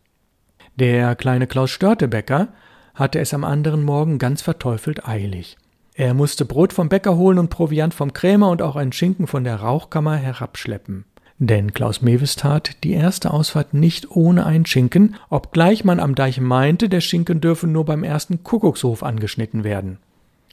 Der 0.76 1.16
kleine 1.16 1.46
Klaus 1.46 1.70
Störtebecker 1.70 2.48
hatte 2.96 3.20
es 3.20 3.34
am 3.34 3.44
anderen 3.44 3.84
Morgen 3.84 4.18
ganz 4.18 4.42
verteufelt 4.42 5.08
eilig. 5.08 5.58
Er 5.94 6.16
musste 6.16 6.46
Brot 6.46 6.74
vom 6.74 6.90
Bäcker 6.90 7.16
holen 7.16 7.38
und 7.38 7.50
Proviant 7.50 7.94
vom 7.94 8.14
Krämer 8.14 8.50
und 8.50 8.64
auch 8.64 8.76
einen 8.76 8.92
Schinken 8.92 9.28
von 9.28 9.44
der 9.44 9.58
Rauchkammer 9.58 10.16
herabschleppen. 10.16 11.06
Denn 11.46 11.74
Klaus 11.74 12.02
Mewes 12.02 12.38
tat 12.38 12.82
die 12.86 12.94
erste 12.94 13.32
Ausfahrt 13.32 13.74
nicht 13.74 14.10
ohne 14.10 14.46
einen 14.46 14.66
Schinken, 14.66 15.16
obgleich 15.30 15.84
man 15.84 16.00
am 16.00 16.16
Deich 16.16 16.40
meinte, 16.40 16.88
der 16.88 17.02
Schinken 17.02 17.42
dürfe 17.42 17.68
nur 17.68 17.84
beim 17.84 18.06
ersten 18.06 18.44
Kuckuckshof 18.44 19.04
angeschnitten 19.04 19.66
werden. 19.66 19.98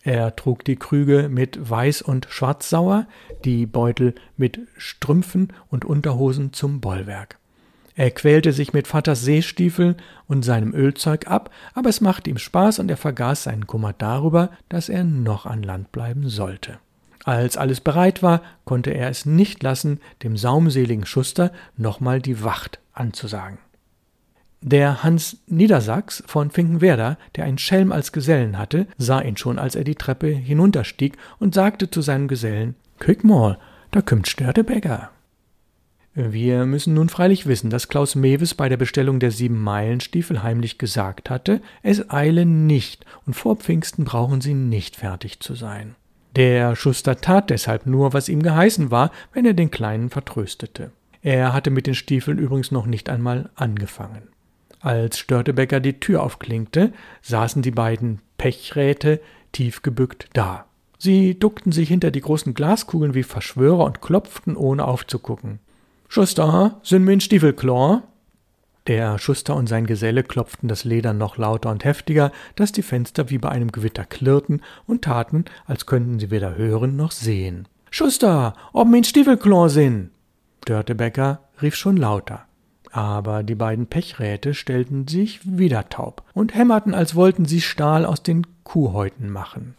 Er 0.03 0.35
trug 0.35 0.65
die 0.65 0.75
Krüge 0.75 1.29
mit 1.29 1.61
Weiß- 1.61 2.03
und 2.03 2.27
Schwarzsauer, 2.29 3.07
die 3.45 3.67
Beutel 3.67 4.17
mit 4.37 4.59
Strümpfen 4.77 5.53
und 5.69 5.85
Unterhosen 5.85 6.53
zum 6.53 6.81
Bollwerk. 6.81 7.39
Er 7.95 8.11
quälte 8.11 8.53
sich 8.53 8.73
mit 8.73 8.89
Vaters 8.89 9.23
Seestiefeln 9.23 9.95
und 10.27 10.45
seinem 10.45 10.75
Ölzeug 10.75 11.29
ab, 11.29 11.51
aber 11.73 11.89
es 11.89 12.01
machte 12.01 12.31
ihm 12.31 12.39
Spaß 12.39 12.81
und 12.81 12.91
er 12.91 12.97
vergaß 12.97 13.45
seinen 13.45 13.69
Kummer 13.69 13.93
darüber, 13.93 14.51
dass 14.69 14.89
er 14.89 15.05
noch 15.05 15.47
an 15.47 15.63
Land 15.63 15.93
bleiben 15.93 16.29
sollte. 16.29 16.81
Als 17.25 17.57
alles 17.57 17.81
bereit 17.81 18.23
war, 18.23 18.43
konnte 18.65 18.91
er 18.91 19.11
es 19.11 19.27
nicht 19.27 19.63
lassen, 19.63 20.01
dem 20.23 20.37
saumseligen 20.37 21.05
Schuster 21.05 21.53
nochmal 21.77 22.21
die 22.21 22.43
Wacht 22.43 22.79
anzusagen. 22.93 23.59
Der 24.63 25.03
Hans 25.03 25.39
Niedersachs 25.47 26.23
von 26.27 26.51
Finkenwerder, 26.51 27.17
der 27.37 27.45
einen 27.45 27.59
Schelm 27.59 27.93
als 27.93 28.13
Gesellen 28.13 28.59
hatte, 28.59 28.87
sah 28.99 29.21
ihn 29.21 29.39
schon, 29.39 29.59
als 29.59 29.75
er 29.75 29.85
die 29.85 29.95
Treppe 29.95 30.29
hinunterstieg 30.29 31.17
und 31.39 31.55
sagte 31.55 31.91
zu 31.91 32.03
seinem 32.03 32.29
Gesellen: 32.29 32.75
Kick 32.99 33.25
mal, 33.25 33.59
da 33.91 34.03
kümmt 34.03 34.29
Störtebäcker. 34.29 35.11
Wir 36.15 36.67
müssen 36.67 36.93
nun 36.93 37.09
freilich 37.09 37.47
wissen, 37.47 37.71
dass 37.71 37.89
Klaus 37.89 38.17
Mewes 38.17 38.55
bei 38.55 38.69
der 38.69 38.77
Bestellung 38.77 39.21
der 39.21 39.31
sieben 39.31 39.63
Meilenstiefel 39.63 40.43
heimlich 40.43 40.77
gesagt 40.77 41.31
hatte, 41.31 41.63
es 41.83 42.11
eile 42.11 42.45
nicht 42.45 43.07
und 43.27 43.35
vor 43.35 43.57
Pfingsten 43.57 44.05
brauchen 44.05 44.41
sie 44.41 44.55
nicht 44.55 44.97
fertig 44.97 45.41
zu 45.41 45.55
sein. 45.55 45.95
Der 46.37 46.77
Schuster 46.77 47.21
tat 47.21 47.51
deshalb 47.51 47.87
nur, 47.87 48.13
was 48.13 48.29
ihm 48.29 48.43
geheißen 48.43 48.91
war, 48.91 49.11
wenn 49.33 49.45
er 49.45 49.55
den 49.55 49.71
Kleinen 49.71 50.11
vertröstete. 50.11 50.93
Er 51.23 51.53
hatte 51.53 51.71
mit 51.71 51.87
den 51.87 51.95
Stiefeln 51.95 52.39
übrigens 52.39 52.71
noch 52.71 52.87
nicht 52.87 53.11
einmal 53.11 53.51
angefangen. 53.55 54.29
Als 54.81 55.19
Störtebecker 55.19 55.81
die 55.81 56.01
Tür 56.01 56.23
aufklinkte, 56.23 56.93
saßen 57.21 57.61
die 57.61 57.71
beiden 57.71 58.21
Pechräte 58.39 59.21
tief 59.53 59.83
gebückt 59.83 60.29
da. 60.33 60.65
Sie 60.99 61.39
duckten 61.39 61.73
sich 61.73 61.89
hinter 61.89 62.11
die 62.11 62.21
großen 62.21 62.55
Glaskugeln 62.55 63.15
wie 63.15 63.23
Verschwörer 63.23 63.85
und 63.85 64.01
klopften, 64.01 64.57
ohne 64.57 64.85
aufzugucken. 64.85 65.59
Schuster, 66.09 66.81
sind 66.83 67.05
mir 67.05 67.13
in 67.13 67.21
Stiefelklor? 67.21 68.03
Der 68.87 69.19
Schuster 69.19 69.55
und 69.55 69.69
sein 69.69 69.87
Geselle 69.87 70.23
klopften 70.23 70.69
das 70.69 70.85
Leder 70.85 71.13
noch 71.13 71.37
lauter 71.37 71.71
und 71.71 71.85
heftiger, 71.85 72.33
dass 72.57 72.73
die 72.73 72.83
Fenster 72.83 73.31
wie 73.31 73.39
bei 73.39 73.51
einem 73.51 73.73
Gewitter 73.73 74.05
klirrten 74.05 74.63
und 74.87 75.03
taten, 75.03 75.45
als 75.67 75.87
könnten 75.87 76.19
sie 76.19 76.31
weder 76.31 76.57
hören 76.57 76.97
noch 76.97 77.13
sehen. 77.13 77.69
Schuster, 77.91 78.55
ob 78.73 78.89
mir 78.89 78.99
in 78.99 79.05
Stiefelklor 79.05 79.69
sind? 79.69 80.11
Störtebecker 80.65 81.41
rief 81.61 81.75
schon 81.75 81.97
lauter. 81.97 82.47
Aber 82.93 83.43
die 83.43 83.55
beiden 83.55 83.87
Pechräte 83.87 84.55
stellten 84.55 85.07
sich 85.07 85.41
wieder 85.45 85.89
taub 85.89 86.23
und 86.33 86.55
hämmerten, 86.55 86.95
als 86.95 87.15
wollten 87.15 87.45
sie 87.45 87.61
Stahl 87.61 88.05
aus 88.05 88.23
den 88.23 88.47
Kuhhäuten 88.65 89.31
machen. 89.31 89.75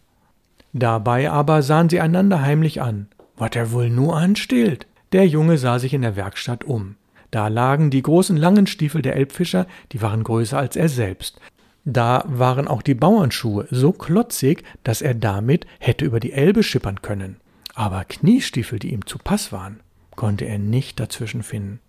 Dabei 0.74 1.30
aber 1.30 1.62
sahen 1.62 1.90
sie 1.90 2.00
einander 2.00 2.42
heimlich 2.42 2.82
an. 2.82 3.08
Was 3.36 3.52
er 3.56 3.72
wohl 3.72 3.90
nur 3.90 4.16
anstillt? 4.16 4.88
Der 5.12 5.28
Junge 5.28 5.58
sah 5.58 5.80
sich 5.80 5.94
in 5.94 6.04
der 6.04 6.16
Werkstatt 6.16 6.64
um. 6.64 6.96
Da 7.32 7.48
lagen 7.48 7.90
die 7.90 8.02
großen 8.02 8.38
langen 8.38 8.68
Stiefel 8.68 9.02
der 9.02 9.16
Elbfischer, 9.16 9.66
die 9.94 10.02
waren 10.02 10.24
größer 10.24 10.58
als 10.58 10.76
er 10.76 10.90
selbst. 10.90 11.40
Da 11.86 12.24
waren 12.28 12.68
auch 12.68 12.82
die 12.82 12.94
Bauernschuhe 12.94 13.68
so 13.72 13.92
klotzig, 13.92 14.64
dass 14.84 15.02
er 15.02 15.16
damit 15.16 15.66
hätte 15.80 16.06
über 16.06 16.20
die 16.20 16.34
Elbe 16.34 16.62
schippern 16.62 17.02
können. 17.02 17.38
Aber 17.74 18.04
Kniestiefel, 18.06 18.78
die 18.78 18.94
ihm 18.94 19.06
zu 19.06 19.18
Pass 19.18 19.52
waren, 19.52 19.80
konnte 20.16 20.46
er 20.46 20.60
nicht 20.60 21.00
dazwischen 21.00 21.42
finden. 21.42 21.80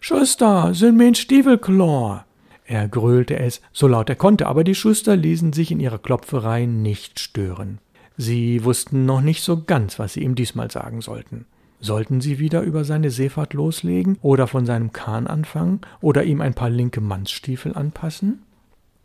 Schuster, 0.00 0.74
sind 0.74 0.96
mir 0.96 1.14
Stiefelklor. 1.14 2.26
Er 2.66 2.88
gröhlte 2.88 3.38
es, 3.38 3.60
so 3.72 3.86
laut 3.86 4.08
er 4.08 4.16
konnte, 4.16 4.46
aber 4.46 4.64
die 4.64 4.74
Schuster 4.74 5.16
ließen 5.16 5.52
sich 5.52 5.70
in 5.70 5.80
ihrer 5.80 5.98
Klopferei 5.98 6.66
nicht 6.66 7.20
stören. 7.20 7.78
Sie 8.16 8.64
wussten 8.64 9.06
noch 9.06 9.20
nicht 9.20 9.42
so 9.42 9.62
ganz, 9.62 9.98
was 9.98 10.14
sie 10.14 10.22
ihm 10.22 10.34
diesmal 10.34 10.70
sagen 10.70 11.00
sollten. 11.00 11.46
Sollten 11.84 12.20
sie 12.20 12.38
wieder 12.38 12.62
über 12.62 12.84
seine 12.84 13.10
Seefahrt 13.10 13.54
loslegen 13.54 14.16
oder 14.22 14.46
von 14.46 14.64
seinem 14.64 14.92
Kahn 14.92 15.26
anfangen 15.26 15.80
oder 16.00 16.22
ihm 16.22 16.40
ein 16.40 16.54
paar 16.54 16.70
linke 16.70 17.00
Mannsstiefel 17.00 17.74
anpassen? 17.74 18.42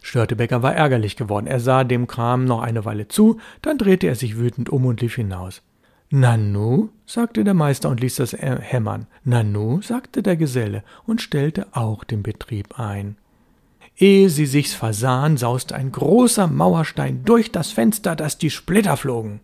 Störtebecker 0.04 0.62
war 0.62 0.76
ärgerlich 0.76 1.16
geworden. 1.16 1.48
Er 1.48 1.60
sah 1.60 1.84
dem 1.84 2.06
Kram 2.06 2.46
noch 2.46 2.62
eine 2.62 2.86
Weile 2.86 3.08
zu, 3.08 3.40
dann 3.64 3.80
drehte 3.80 4.06
er 4.06 4.14
sich 4.14 4.38
wütend 4.38 4.70
um 4.70 4.86
und 4.86 5.02
lief 5.02 5.16
hinaus. 5.16 5.64
Nanu, 6.12 6.90
sagte 7.08 7.44
der 7.44 7.56
Meister 7.56 7.90
und 7.90 8.00
ließ 8.00 8.18
das 8.18 8.34
hämmern. 8.34 9.08
Nanu, 9.24 9.82
sagte 9.82 10.22
der 10.22 10.38
Geselle 10.38 10.84
und 11.08 11.20
stellte 11.20 11.66
auch 11.72 12.04
den 12.04 12.22
Betrieb 12.22 12.80
ein. 12.80 13.18
Ehe 13.98 14.30
sie 14.30 14.46
sich's 14.46 14.76
versahen, 14.76 15.38
sauste 15.38 15.74
ein 15.74 15.92
großer 15.92 16.46
Mauerstein 16.46 17.26
durch 17.26 17.52
das 17.52 17.72
Fenster, 17.72 18.16
dass 18.16 18.38
die 18.38 18.52
Splitter 18.52 18.96
flogen. 18.96 19.40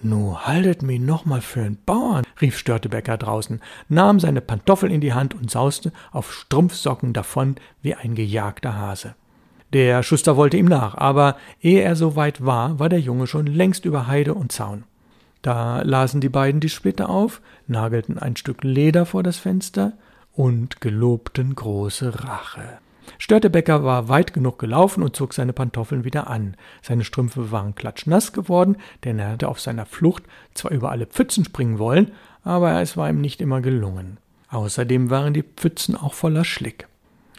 Nu 0.00 0.36
haltet 0.36 0.82
mi 0.82 0.98
noch 0.98 1.24
mal 1.24 1.40
für'n 1.40 1.76
Bauern, 1.84 2.24
rief 2.40 2.56
Störtebecker 2.56 3.16
draußen, 3.16 3.60
nahm 3.88 4.20
seine 4.20 4.40
Pantoffel 4.40 4.92
in 4.92 5.00
die 5.00 5.12
Hand 5.12 5.34
und 5.34 5.50
sauste 5.50 5.92
auf 6.12 6.32
Strumpfsocken 6.32 7.12
davon 7.12 7.56
wie 7.82 7.94
ein 7.94 8.14
gejagter 8.14 8.76
Hase. 8.76 9.14
Der 9.72 10.02
Schuster 10.02 10.36
wollte 10.36 10.56
ihm 10.56 10.66
nach, 10.66 10.94
aber 10.94 11.36
ehe 11.60 11.82
er 11.82 11.96
so 11.96 12.16
weit 12.16 12.44
war, 12.44 12.78
war 12.78 12.88
der 12.88 13.00
Junge 13.00 13.26
schon 13.26 13.46
längst 13.46 13.84
über 13.84 14.06
Heide 14.06 14.34
und 14.34 14.52
Zaun. 14.52 14.84
Da 15.42 15.82
lasen 15.82 16.20
die 16.20 16.28
beiden 16.28 16.60
die 16.60 16.68
Splitter 16.68 17.08
auf, 17.08 17.40
nagelten 17.66 18.18
ein 18.18 18.36
Stück 18.36 18.64
Leder 18.64 19.04
vor 19.04 19.22
das 19.22 19.36
Fenster 19.36 19.92
und 20.32 20.80
gelobten 20.80 21.54
große 21.54 22.24
Rache. 22.24 22.78
Störtebecker 23.16 23.84
war 23.84 24.08
weit 24.08 24.32
genug 24.32 24.58
gelaufen 24.58 25.02
und 25.02 25.16
zog 25.16 25.34
seine 25.34 25.52
Pantoffeln 25.52 26.04
wieder 26.04 26.28
an. 26.28 26.56
Seine 26.82 27.04
Strümpfe 27.04 27.50
waren 27.50 27.74
klatschnass 27.74 28.32
geworden, 28.32 28.76
denn 29.04 29.18
er 29.18 29.30
hatte 29.30 29.48
auf 29.48 29.60
seiner 29.60 29.86
Flucht 29.86 30.24
zwar 30.54 30.72
über 30.72 30.90
alle 30.90 31.06
Pfützen 31.06 31.44
springen 31.44 31.78
wollen, 31.78 32.12
aber 32.42 32.80
es 32.80 32.96
war 32.96 33.08
ihm 33.08 33.20
nicht 33.20 33.40
immer 33.40 33.60
gelungen. 33.60 34.18
Außerdem 34.50 35.10
waren 35.10 35.34
die 35.34 35.42
Pfützen 35.42 35.96
auch 35.96 36.14
voller 36.14 36.44
Schlick. 36.44 36.88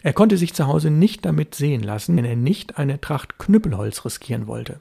Er 0.02 0.12
konnte 0.12 0.36
sich 0.36 0.54
zu 0.54 0.66
Hause 0.66 0.90
nicht 0.90 1.24
damit 1.24 1.54
sehen 1.54 1.82
lassen, 1.82 2.16
wenn 2.16 2.24
er 2.24 2.36
nicht 2.36 2.78
eine 2.78 3.00
Tracht 3.00 3.38
Knüppelholz 3.38 4.04
riskieren 4.04 4.46
wollte. 4.46 4.80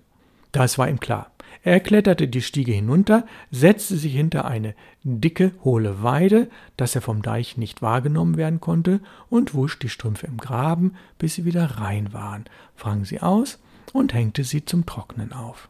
Das 0.52 0.78
war 0.78 0.90
ihm 0.90 1.00
klar. 1.00 1.32
Er 1.64 1.80
kletterte 1.80 2.28
die 2.28 2.42
Stiege 2.42 2.72
hinunter, 2.72 3.26
setzte 3.52 3.98
sich 3.98 4.14
hinter 4.14 4.46
eine 4.46 4.76
dicke, 5.04 5.52
hohle 5.64 6.02
Weide, 6.04 6.50
dass 6.78 6.96
er 6.96 7.02
vom 7.02 7.22
Deich 7.22 7.58
nicht 7.58 7.82
wahrgenommen 7.82 8.38
werden 8.38 8.62
konnte, 8.62 9.02
und 9.30 9.54
wusch 9.54 9.78
die 9.80 9.90
Strümpfe 9.90 10.28
im 10.28 10.38
Graben, 10.38 10.94
bis 11.18 11.36
sie 11.36 11.46
wieder 11.46 11.66
rein 11.80 12.14
waren, 12.14 12.46
frang 12.76 13.04
sie 13.04 13.22
aus 13.22 13.60
und 13.92 14.14
hängte 14.14 14.44
sie 14.44 14.64
zum 14.64 14.86
Trocknen 14.86 15.34
auf. 15.34 15.70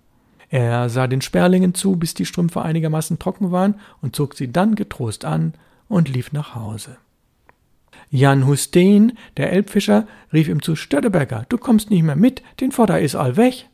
Er 0.49 0.89
sah 0.89 1.07
den 1.07 1.21
Sperlingen 1.21 1.73
zu, 1.73 1.95
bis 1.95 2.13
die 2.13 2.25
Strümpfe 2.25 2.61
einigermaßen 2.61 3.19
trocken 3.19 3.51
waren, 3.51 3.75
und 4.01 4.15
zog 4.15 4.35
sie 4.35 4.51
dann 4.51 4.75
getrost 4.75 5.25
an 5.25 5.53
und 5.87 6.09
lief 6.09 6.31
nach 6.31 6.55
Hause. 6.55 6.97
Jan 8.11 8.47
Hussein, 8.47 9.17
der 9.37 9.51
Elbfischer, 9.51 10.07
rief 10.33 10.47
ihm 10.47 10.61
zu 10.61 10.75
Stötteberger, 10.75 11.45
du 11.49 11.57
kommst 11.57 11.91
nicht 11.91 12.03
mehr 12.03 12.15
mit, 12.15 12.41
den 12.59 12.71
Vorder 12.71 12.99
ist 12.99 13.15
all 13.15 13.37
weg. 13.37 13.68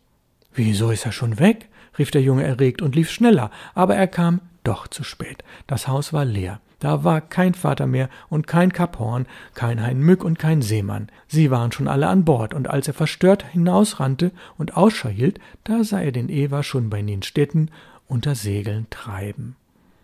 Wieso 0.56 0.90
ist 0.90 1.06
er 1.06 1.12
schon 1.12 1.40
weg? 1.40 1.68
rief 1.98 2.12
der 2.12 2.22
Junge 2.22 2.44
erregt 2.44 2.82
und 2.82 2.96
lief 2.96 3.10
schneller, 3.10 3.52
aber 3.74 3.96
er 3.96 4.08
kam 4.08 4.42
doch 4.64 4.88
zu 4.88 5.04
spät. 5.04 5.44
Das 5.68 5.88
Haus 5.88 6.12
war 6.12 6.26
leer. 6.26 6.60
Da 6.80 7.04
war 7.04 7.22
kein 7.22 7.54
Vater 7.54 7.88
mehr 7.88 8.10
und 8.30 8.48
kein 8.48 8.74
Kaphorn, 8.74 9.28
kein 9.54 9.82
Hein 9.82 10.02
Mück 10.02 10.24
und 10.24 10.38
kein 10.38 10.62
Seemann. 10.62 11.08
Sie 11.28 11.50
waren 11.50 11.72
schon 11.72 11.88
alle 11.88 12.08
an 12.08 12.26
Bord, 12.26 12.54
und 12.54 12.70
als 12.70 12.88
er 12.88 12.94
verstört 12.94 13.46
hinausrannte 13.52 14.32
und 14.58 14.76
Ausschau 14.76 15.10
hielt, 15.10 15.40
da 15.64 15.84
sah 15.84 16.02
er 16.02 16.12
den 16.12 16.30
Ewer 16.30 16.64
schon 16.64 16.90
bei 16.90 17.02
den 17.02 17.24
Städten 17.24 17.70
unter 18.08 18.36
Segeln 18.36 18.88
treiben. 18.90 19.56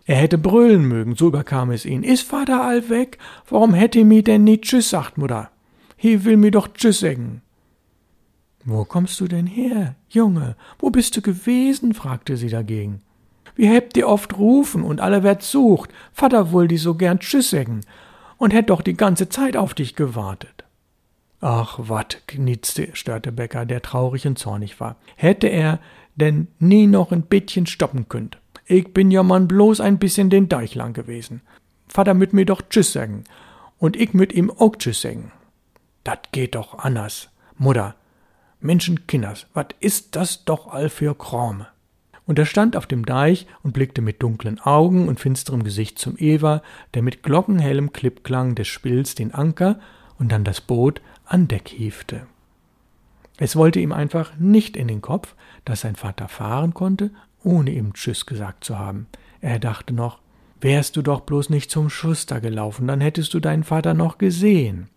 Er 0.06 0.16
hätte 0.16 0.38
brüllen 0.38 0.86
mögen, 0.86 1.16
so 1.16 1.28
überkam 1.28 1.72
es 1.72 1.86
ihn. 1.86 2.04
Is 2.04 2.22
Vater 2.22 2.64
all 2.64 2.90
weg? 2.90 3.18
Warum 3.48 3.74
hätte 3.74 4.04
mi 4.04 4.24
denn 4.24 4.44
nie 4.44 4.60
Tschüss, 4.60 4.90
sagt 4.90 5.18
Mutter. 5.18 5.52
He 5.98 6.26
will 6.26 6.38
mi 6.38 6.52
doch 6.52 6.70
Tschüss 6.74 7.02
sagen. 7.02 7.42
Wo 8.64 8.86
kommst 8.86 9.20
du 9.20 9.28
denn 9.28 9.48
her, 9.48 9.96
Junge? 10.10 10.56
Wo 10.80 10.90
bist 10.90 11.18
du 11.18 11.22
gewesen? 11.22 11.94
fragte 11.94 12.38
sie 12.38 12.50
dagegen. 12.50 13.02
Wie 13.56 13.68
hebt 13.68 13.98
ihr 13.98 14.08
oft 14.08 14.38
rufen 14.38 14.84
und 14.84 15.02
alle 15.02 15.24
werd 15.24 15.44
sucht. 15.44 15.92
Vater 16.14 16.52
wohl 16.52 16.68
die 16.68 16.78
so 16.78 16.96
gern 16.96 17.20
Tschüss 17.20 17.50
sägen 17.50 17.82
und 18.38 18.54
hätt 18.54 18.70
doch 18.70 18.82
die 18.82 18.96
ganze 18.96 19.30
Zeit 19.30 19.58
auf 19.58 19.74
dich 19.74 19.96
gewartet. 19.96 20.64
Ach, 21.42 21.80
wat, 21.80 22.22
kniezte 22.28 22.90
Störtebecker, 22.94 23.66
der 23.66 23.82
traurig 23.82 24.28
und 24.28 24.38
zornig 24.38 24.80
war. 24.80 24.96
Hätte 25.16 25.48
er 25.48 25.80
denn 26.16 26.48
nie 26.60 26.88
noch 26.88 27.12
ein 27.12 27.24
bisschen 27.24 27.66
stoppen 27.66 28.08
könnt. 28.10 28.38
Ich 28.66 28.94
bin 28.94 29.12
ja 29.12 29.24
man 29.24 29.48
bloß 29.48 29.82
ein 29.82 29.98
bisschen 29.98 30.30
den 30.30 30.50
Deich 30.50 30.76
lang 30.76 30.94
gewesen. 30.94 31.42
Vater 31.88 32.14
müt 32.14 32.34
mir 32.34 32.46
doch 32.46 32.62
Tschüss 32.70 32.94
sagen 32.94 33.24
und 33.80 33.96
ich 33.96 34.14
müt 34.14 34.32
ihm 34.34 34.52
auch 34.52 34.76
Tschüss 34.76 35.02
sagen. 35.02 35.32
Dat 36.04 36.32
geht 36.32 36.56
doch 36.56 36.78
anders. 36.80 37.30
Mutter, 37.58 37.96
Menschenkinders, 38.62 39.48
wat 39.54 39.76
ist 39.80 40.16
das 40.16 40.46
doch 40.46 40.68
all 40.68 40.90
für 40.90 41.16
Krome? 41.16 41.68
Und 42.26 42.38
er 42.40 42.46
stand 42.46 42.78
auf 42.78 42.86
dem 42.86 43.06
Deich 43.06 43.48
und 43.64 43.74
blickte 43.74 44.02
mit 44.02 44.22
dunklen 44.22 44.60
Augen 44.60 45.08
und 45.08 45.20
finsterem 45.20 45.64
Gesicht 45.64 45.98
zum 45.98 46.18
Ewer, 46.18 46.62
der 46.94 47.02
mit 47.02 47.24
glockenhellem 47.24 47.92
Klippklang 47.92 48.56
des 48.56 48.68
Spills 48.68 49.16
den 49.16 49.34
Anker 49.34 49.80
und 50.20 50.32
dann 50.32 50.44
das 50.44 50.62
Boot 50.62 51.02
an 51.26 51.48
Deck 51.48 51.68
hiefte. 51.70 52.28
Es 53.38 53.56
wollte 53.56 53.80
ihm 53.80 53.92
einfach 53.92 54.38
nicht 54.38 54.78
in 54.78 54.88
den 54.88 55.02
Kopf, 55.02 55.36
dass 55.66 55.82
sein 55.82 55.96
Vater 55.96 56.28
fahren 56.28 56.76
konnte, 56.76 57.10
ohne 57.44 57.72
ihm 57.72 57.94
Tschüss 57.94 58.28
gesagt 58.28 58.64
zu 58.64 58.78
haben. 58.78 59.08
Er 59.42 59.58
dachte 59.58 59.94
noch, 59.94 60.20
wärst 60.62 60.96
du 60.96 61.02
doch 61.02 61.22
bloß 61.22 61.50
nicht 61.50 61.72
zum 61.72 61.90
Schuster 61.90 62.40
gelaufen, 62.40 62.88
dann 62.88 63.02
hättest 63.02 63.34
du 63.34 63.40
deinen 63.40 63.64
Vater 63.64 63.96
noch 63.96 64.20
gesehen. 64.20 64.90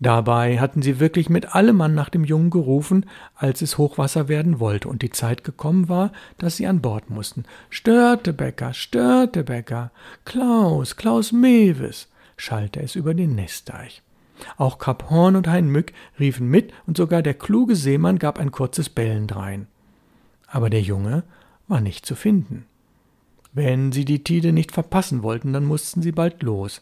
Dabei 0.00 0.58
hatten 0.58 0.80
sie 0.80 0.98
wirklich 0.98 1.28
mit 1.28 1.54
allem 1.54 1.76
Mann 1.76 1.94
nach 1.94 2.08
dem 2.08 2.24
Jungen 2.24 2.48
gerufen, 2.48 3.04
als 3.34 3.60
es 3.60 3.76
Hochwasser 3.76 4.28
werden 4.28 4.58
wollte 4.58 4.88
und 4.88 5.02
die 5.02 5.10
Zeit 5.10 5.44
gekommen 5.44 5.90
war, 5.90 6.10
dass 6.38 6.56
sie 6.56 6.66
an 6.66 6.80
Bord 6.80 7.10
mussten. 7.10 7.44
Störtebecker, 7.68 8.72
Störtebecker, 8.72 9.92
Klaus, 10.24 10.96
Klaus 10.96 11.32
Mewes, 11.32 12.08
schallte 12.38 12.80
es 12.80 12.94
über 12.94 13.12
den 13.12 13.34
Nestdeich. 13.34 14.02
Auch 14.56 14.78
Kap 14.78 15.10
Horn 15.10 15.36
und 15.36 15.48
Hein 15.48 15.68
Mück 15.68 15.92
riefen 16.18 16.48
mit 16.48 16.72
und 16.86 16.96
sogar 16.96 17.20
der 17.20 17.34
kluge 17.34 17.76
Seemann 17.76 18.18
gab 18.18 18.38
ein 18.38 18.50
kurzes 18.52 18.88
Bellen 18.88 19.26
drein. 19.26 19.66
Aber 20.46 20.70
der 20.70 20.80
Junge 20.80 21.24
war 21.68 21.82
nicht 21.82 22.06
zu 22.06 22.14
finden. 22.14 22.64
Wenn 23.52 23.92
sie 23.92 24.06
die 24.06 24.24
Tide 24.24 24.54
nicht 24.54 24.72
verpassen 24.72 25.22
wollten, 25.22 25.52
dann 25.52 25.66
mussten 25.66 26.00
sie 26.00 26.12
bald 26.12 26.42
los. 26.42 26.80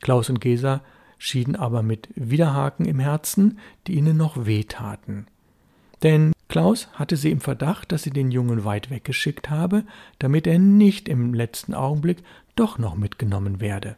Klaus 0.00 0.30
und 0.30 0.40
Gesa 0.40 0.80
schieden 1.18 1.56
aber 1.56 1.82
mit 1.82 2.08
Widerhaken 2.14 2.86
im 2.86 2.98
Herzen, 2.98 3.58
die 3.86 3.94
ihnen 3.94 4.16
noch 4.16 4.46
wehtaten. 4.46 5.26
Denn 6.02 6.32
Klaus 6.48 6.88
hatte 6.92 7.16
sie 7.16 7.30
im 7.30 7.40
Verdacht, 7.40 7.90
dass 7.90 8.02
sie 8.02 8.10
den 8.10 8.30
Jungen 8.30 8.64
weit 8.64 8.90
weggeschickt 8.90 9.50
habe, 9.50 9.84
damit 10.18 10.46
er 10.46 10.58
nicht 10.58 11.08
im 11.08 11.34
letzten 11.34 11.74
Augenblick 11.74 12.18
doch 12.56 12.78
noch 12.78 12.94
mitgenommen 12.94 13.60
werde. 13.60 13.96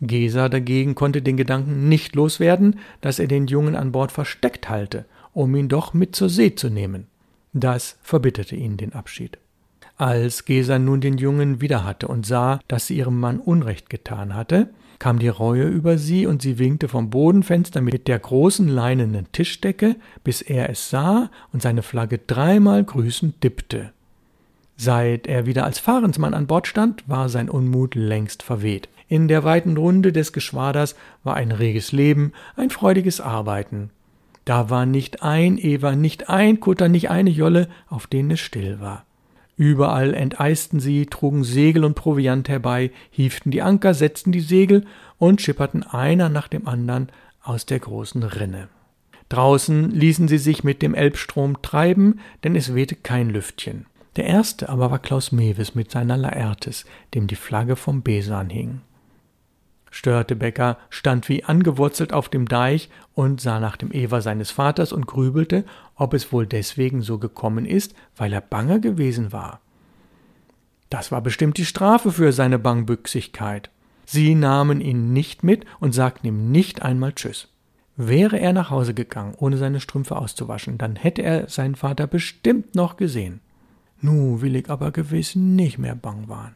Gesa 0.00 0.48
dagegen 0.48 0.94
konnte 0.94 1.22
den 1.22 1.36
Gedanken 1.36 1.88
nicht 1.88 2.14
loswerden, 2.14 2.80
dass 3.00 3.18
er 3.18 3.28
den 3.28 3.46
Jungen 3.46 3.76
an 3.76 3.92
Bord 3.92 4.12
versteckt 4.12 4.68
halte, 4.68 5.06
um 5.32 5.54
ihn 5.54 5.68
doch 5.68 5.94
mit 5.94 6.14
zur 6.16 6.28
See 6.28 6.54
zu 6.54 6.70
nehmen. 6.70 7.06
Das 7.52 7.98
verbitterte 8.02 8.56
ihn 8.56 8.76
den 8.76 8.92
Abschied. 8.92 9.38
Als 9.96 10.44
Gesa 10.44 10.78
nun 10.78 11.00
den 11.00 11.18
Jungen 11.18 11.60
wieder 11.60 11.84
hatte 11.84 12.08
und 12.08 12.26
sah, 12.26 12.60
dass 12.66 12.86
sie 12.86 12.96
ihrem 12.96 13.20
Mann 13.20 13.38
Unrecht 13.38 13.90
getan 13.90 14.34
hatte, 14.34 14.70
kam 15.02 15.18
die 15.18 15.26
Reue 15.26 15.64
über 15.64 15.98
sie 15.98 16.26
und 16.28 16.42
sie 16.42 16.60
winkte 16.60 16.86
vom 16.86 17.10
Bodenfenster 17.10 17.80
mit 17.80 18.06
der 18.06 18.20
großen 18.20 18.68
leinenen 18.68 19.26
Tischdecke, 19.32 19.96
bis 20.22 20.42
er 20.42 20.70
es 20.70 20.90
sah 20.90 21.28
und 21.52 21.60
seine 21.60 21.82
Flagge 21.82 22.18
dreimal 22.18 22.84
grüßend 22.84 23.42
dippte. 23.42 23.90
Seit 24.76 25.26
er 25.26 25.44
wieder 25.44 25.64
als 25.64 25.80
Fahrensmann 25.80 26.34
an 26.34 26.46
Bord 26.46 26.68
stand, 26.68 27.02
war 27.08 27.28
sein 27.28 27.50
Unmut 27.50 27.96
längst 27.96 28.44
verweht. 28.44 28.88
In 29.08 29.26
der 29.26 29.42
weiten 29.42 29.76
Runde 29.76 30.12
des 30.12 30.32
Geschwaders 30.32 30.94
war 31.24 31.34
ein 31.34 31.50
reges 31.50 31.90
Leben, 31.90 32.32
ein 32.54 32.70
freudiges 32.70 33.20
Arbeiten. 33.20 33.90
Da 34.44 34.70
war 34.70 34.86
nicht 34.86 35.24
ein 35.24 35.58
Ewer, 35.58 35.96
nicht 35.96 36.30
ein 36.30 36.60
Kutter, 36.60 36.88
nicht 36.88 37.10
eine 37.10 37.30
Jolle, 37.30 37.68
auf 37.88 38.06
denen 38.06 38.30
es 38.30 38.40
still 38.40 38.78
war. 38.78 39.04
Überall 39.62 40.12
enteisten 40.12 40.80
sie, 40.80 41.06
trugen 41.06 41.44
Segel 41.44 41.84
und 41.84 41.94
Proviant 41.94 42.48
herbei, 42.48 42.90
hieften 43.12 43.52
die 43.52 43.62
Anker, 43.62 43.94
setzten 43.94 44.32
die 44.32 44.40
Segel 44.40 44.86
und 45.18 45.40
schipperten 45.40 45.84
einer 45.84 46.28
nach 46.28 46.48
dem 46.48 46.66
andern 46.66 47.10
aus 47.44 47.64
der 47.64 47.78
großen 47.78 48.24
Rinne. 48.24 48.66
Draußen 49.28 49.92
ließen 49.92 50.26
sie 50.26 50.38
sich 50.38 50.64
mit 50.64 50.82
dem 50.82 50.94
Elbstrom 50.96 51.62
treiben, 51.62 52.18
denn 52.42 52.56
es 52.56 52.74
wehte 52.74 52.96
kein 52.96 53.30
Lüftchen. 53.30 53.86
Der 54.16 54.24
erste 54.24 54.68
aber 54.68 54.90
war 54.90 54.98
Klaus 54.98 55.30
Mewes 55.30 55.76
mit 55.76 55.92
seiner 55.92 56.16
Laertes, 56.16 56.84
dem 57.14 57.28
die 57.28 57.36
Flagge 57.36 57.76
vom 57.76 58.02
Besan 58.02 58.50
hing. 58.50 58.80
Störtebecker 59.94 60.78
stand 60.88 61.28
wie 61.28 61.44
angewurzelt 61.44 62.14
auf 62.14 62.30
dem 62.30 62.48
Deich 62.48 62.88
und 63.14 63.42
sah 63.42 63.60
nach 63.60 63.76
dem 63.76 63.92
Ewer 63.92 64.22
seines 64.22 64.50
Vaters 64.50 64.90
und 64.90 65.06
grübelte, 65.06 65.64
ob 65.96 66.14
es 66.14 66.32
wohl 66.32 66.46
deswegen 66.46 67.02
so 67.02 67.18
gekommen 67.18 67.66
ist, 67.66 67.94
weil 68.16 68.32
er 68.32 68.40
bange 68.40 68.80
gewesen 68.80 69.32
war. 69.32 69.60
Das 70.88 71.12
war 71.12 71.20
bestimmt 71.20 71.58
die 71.58 71.66
Strafe 71.66 72.10
für 72.10 72.32
seine 72.32 72.58
Bangbüchsigkeit. 72.58 73.70
Sie 74.06 74.34
nahmen 74.34 74.80
ihn 74.80 75.12
nicht 75.12 75.44
mit 75.44 75.66
und 75.78 75.92
sagten 75.92 76.26
ihm 76.26 76.50
nicht 76.50 76.80
einmal 76.80 77.12
Tschüss. 77.12 77.48
Wäre 77.96 78.40
er 78.40 78.54
nach 78.54 78.70
Hause 78.70 78.94
gegangen, 78.94 79.34
ohne 79.36 79.58
seine 79.58 79.78
Strümpfe 79.78 80.16
auszuwaschen, 80.16 80.78
dann 80.78 80.96
hätte 80.96 81.20
er 81.20 81.50
seinen 81.50 81.74
Vater 81.74 82.06
bestimmt 82.06 82.74
noch 82.74 82.96
gesehen. 82.96 83.40
Nu 84.00 84.40
will 84.40 84.56
ich 84.56 84.70
aber 84.70 84.90
gewiss 84.90 85.36
nicht 85.36 85.78
mehr 85.78 85.94
bang 85.94 86.28
waren. 86.28 86.54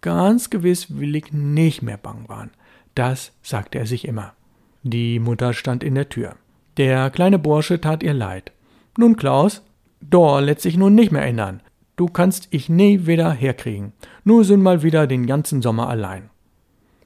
Ganz 0.00 0.50
gewiss 0.50 0.98
will 0.98 1.14
ich 1.14 1.32
nicht 1.32 1.80
mehr 1.80 1.96
bang 1.96 2.28
waren. 2.28 2.50
Das 2.94 3.32
sagte 3.42 3.78
er 3.78 3.86
sich 3.86 4.06
immer. 4.06 4.34
Die 4.82 5.18
Mutter 5.18 5.52
stand 5.52 5.84
in 5.84 5.94
der 5.94 6.08
Tür. 6.08 6.34
Der 6.76 7.10
kleine 7.10 7.38
Bursche 7.38 7.80
tat 7.80 8.02
ihr 8.02 8.14
leid. 8.14 8.52
Nun, 8.96 9.16
Klaus, 9.16 9.62
da 10.00 10.40
lässt 10.40 10.62
sich 10.62 10.76
nun 10.76 10.94
nicht 10.94 11.12
mehr 11.12 11.24
ändern. 11.24 11.60
Du 11.96 12.06
kannst 12.06 12.48
ich 12.50 12.68
nie 12.68 13.06
wieder 13.06 13.32
herkriegen. 13.32 13.92
Nur 14.24 14.44
sind 14.44 14.62
mal 14.62 14.82
wieder 14.82 15.06
den 15.06 15.26
ganzen 15.26 15.62
Sommer 15.62 15.88
allein. 15.88 16.30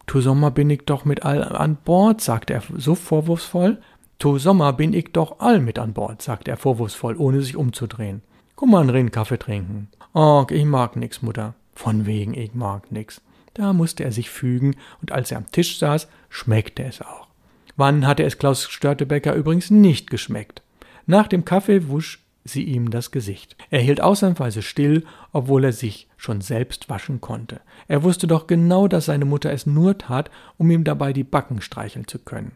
Tu 0.07 0.21
Sommer 0.21 0.53
bin 0.53 0.71
ich 0.71 0.85
doch 0.85 1.05
mit 1.05 1.25
all 1.25 1.43
an 1.43 1.77
Bord, 1.85 2.21
sagte 2.21 2.55
er 2.55 2.63
so 2.77 2.95
vorwurfsvoll. 2.95 3.79
Tu 4.19 4.39
Sommer 4.39 4.73
bin 4.73 4.93
ich 4.93 5.13
doch 5.13 5.41
all 5.41 5.61
mit 5.61 5.79
an 5.79 5.93
Bord, 5.93 6.23
sagte 6.23 6.53
er 6.53 6.57
vorwurfsvoll, 6.57 7.17
ohne 7.17 7.43
sich 7.43 7.57
umzudrehen. 7.57 8.23
Komm 8.55 8.71
mal 8.71 8.89
rein 8.89 9.11
Kaffee 9.11 9.39
trinken. 9.39 9.89
Ach, 10.15 10.49
ich 10.51 10.65
mag 10.65 10.97
nix, 10.97 11.21
Mutter. 11.21 11.55
Von 11.75 12.07
wegen, 12.07 12.33
ich 12.33 12.55
mag 12.55 12.91
nix. 12.91 13.21
Da 13.57 13.73
musste 13.73 14.05
er 14.05 14.13
sich 14.13 14.29
fügen, 14.29 14.77
und 15.01 15.13
als 15.13 15.31
er 15.31 15.39
am 15.39 15.51
Tisch 15.51 15.79
saß, 15.79 16.09
schmeckte 16.29 16.85
es 16.85 17.01
auch. 17.01 17.27
Wann 17.75 18.07
hatte 18.07 18.23
es 18.23 18.37
Klaus 18.37 18.65
Störtebecker 18.65 19.35
übrigens 19.35 19.71
nicht 19.71 20.11
geschmeckt? 20.11 20.61
Nach 21.07 21.27
dem 21.27 21.47
Kaffee 21.47 21.89
wusch 21.89 22.23
sie 22.45 22.65
ihm 22.65 22.91
das 22.91 23.13
Gesicht. 23.13 23.57
Er 23.71 23.81
hielt 23.81 24.03
ausnahmsweise 24.03 24.61
still, 24.61 25.05
obwohl 25.33 25.65
er 25.65 25.73
sich 25.73 26.07
schon 26.19 26.43
selbst 26.43 26.91
waschen 26.91 27.23
konnte. 27.23 27.61
Er 27.89 28.03
wusste 28.03 28.27
doch 28.27 28.47
genau, 28.47 28.89
dass 28.89 29.07
seine 29.07 29.25
Mutter 29.25 29.51
es 29.51 29.65
nur 29.65 29.97
tat, 29.97 30.31
um 30.59 30.71
ihm 30.71 30.85
dabei 30.85 31.15
die 31.15 31.25
Backen 31.25 31.63
streicheln 31.63 32.07
zu 32.07 32.19
können. 32.19 32.53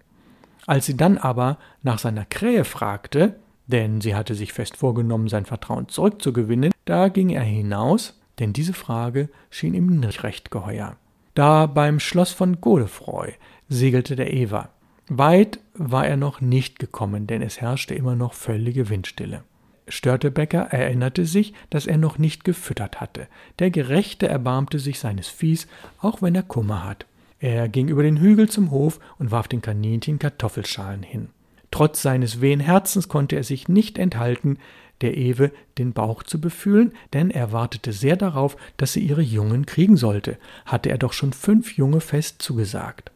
Als 0.66 0.84
sie 0.84 0.98
dann 0.98 1.16
aber 1.16 1.56
nach 1.82 1.98
seiner 1.98 2.26
Krähe 2.26 2.64
fragte, 2.64 3.36
denn 3.66 4.02
sie 4.02 4.14
hatte 4.14 4.34
sich 4.34 4.52
fest 4.52 4.76
vorgenommen, 4.76 5.28
sein 5.28 5.46
Vertrauen 5.46 5.88
zurückzugewinnen, 5.88 6.72
da 6.84 7.08
ging 7.08 7.30
er 7.30 7.42
hinaus, 7.42 8.19
denn 8.40 8.52
diese 8.52 8.72
Frage 8.72 9.28
schien 9.50 9.74
ihm 9.74 10.00
nicht 10.00 10.24
recht 10.24 10.50
geheuer. 10.50 10.96
Da 11.34 11.66
beim 11.66 12.00
Schloss 12.00 12.32
von 12.32 12.60
Godefroy 12.60 13.34
segelte 13.68 14.16
der 14.16 14.32
Ewer. 14.32 14.70
Weit 15.08 15.60
war 15.74 16.06
er 16.06 16.16
noch 16.16 16.40
nicht 16.40 16.78
gekommen, 16.78 17.26
denn 17.26 17.42
es 17.42 17.60
herrschte 17.60 17.94
immer 17.94 18.16
noch 18.16 18.34
völlige 18.34 18.88
Windstille. 18.88 19.42
Störtebecker 19.88 20.62
erinnerte 20.70 21.26
sich, 21.26 21.52
dass 21.68 21.86
er 21.86 21.98
noch 21.98 22.18
nicht 22.18 22.44
gefüttert 22.44 23.00
hatte. 23.00 23.26
Der 23.58 23.70
Gerechte 23.70 24.28
erbarmte 24.28 24.78
sich 24.78 25.00
seines 25.00 25.28
Viehs, 25.28 25.66
auch 26.00 26.22
wenn 26.22 26.34
er 26.34 26.42
Kummer 26.42 26.84
hat. 26.84 27.06
Er 27.40 27.68
ging 27.68 27.88
über 27.88 28.02
den 28.02 28.18
Hügel 28.18 28.48
zum 28.48 28.70
Hof 28.70 29.00
und 29.18 29.30
warf 29.30 29.48
den 29.48 29.62
Kaninchen 29.62 30.18
Kartoffelschalen 30.18 31.02
hin. 31.02 31.28
Trotz 31.70 32.02
seines 32.02 32.40
wehen 32.40 32.60
Herzens 32.60 33.08
konnte 33.08 33.36
er 33.36 33.44
sich 33.44 33.68
nicht 33.68 33.98
enthalten, 33.98 34.58
der 35.00 35.16
Ewe 35.16 35.50
den 35.78 35.92
Bauch 35.92 36.22
zu 36.22 36.40
befühlen, 36.40 36.92
denn 37.12 37.30
er 37.30 37.52
wartete 37.52 37.92
sehr 37.92 38.16
darauf, 38.16 38.56
dass 38.76 38.92
sie 38.92 39.00
ihre 39.00 39.22
Jungen 39.22 39.66
kriegen 39.66 39.96
sollte, 39.96 40.38
hatte 40.66 40.90
er 40.90 40.98
doch 40.98 41.12
schon 41.12 41.32
fünf 41.32 41.76
Junge 41.76 42.00
fest 42.00 42.42
zugesagt. 42.42 43.10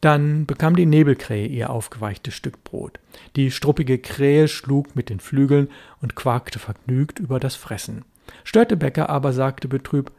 Dann 0.00 0.46
bekam 0.46 0.76
die 0.76 0.86
Nebelkrähe 0.86 1.46
ihr 1.46 1.70
aufgeweichtes 1.70 2.34
Stück 2.34 2.62
Brot. 2.64 3.00
Die 3.34 3.50
struppige 3.50 3.98
Krähe 3.98 4.46
schlug 4.46 4.94
mit 4.94 5.08
den 5.08 5.20
Flügeln 5.20 5.68
und 6.00 6.14
quakte 6.14 6.58
vergnügt 6.58 7.18
über 7.18 7.40
das 7.40 7.56
Fressen. 7.56 8.04
Störtebecker 8.44 9.08
aber 9.08 9.32
sagte 9.32 9.68
betrübt, 9.68 10.12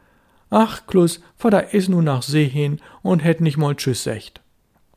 Ach, 0.50 0.86
Klus, 0.86 1.22
Vater 1.36 1.74
is 1.74 1.88
nu 1.88 2.00
nach 2.00 2.22
See 2.22 2.48
hin 2.48 2.80
und 3.02 3.22
hätt 3.22 3.40
nicht 3.40 3.58
mal 3.58 3.76
Tschüss 3.76 4.02
secht. 4.02 4.40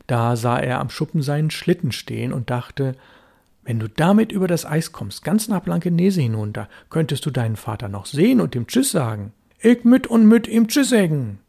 Da 0.08 0.36
sah 0.36 0.58
er 0.58 0.80
am 0.80 0.90
Schuppen 0.90 1.22
seinen 1.22 1.52
Schlitten 1.52 1.92
stehen 1.92 2.34
und 2.34 2.50
dachte, 2.50 2.96
wenn 3.64 3.80
du 3.80 3.88
damit 3.88 4.32
über 4.32 4.48
das 4.48 4.66
Eis 4.66 4.92
kommst, 4.92 5.24
ganz 5.24 5.48
nach 5.48 5.62
Blankenese 5.62 6.22
hinunter, 6.22 6.68
könntest 6.90 7.26
du 7.26 7.32
deinen 7.32 7.56
Vater 7.56 7.90
noch 7.90 8.06
sehen 8.06 8.42
und 8.42 8.56
ihm 8.56 8.68
Tschüss 8.68 8.92
sagen. 8.92 9.34
Ich 9.60 9.84
mit 9.84 10.08
und 10.08 10.28
mit 10.28 10.48
ihm 10.48 10.68
Tschüss 10.68 10.90
sagen. 10.90 11.40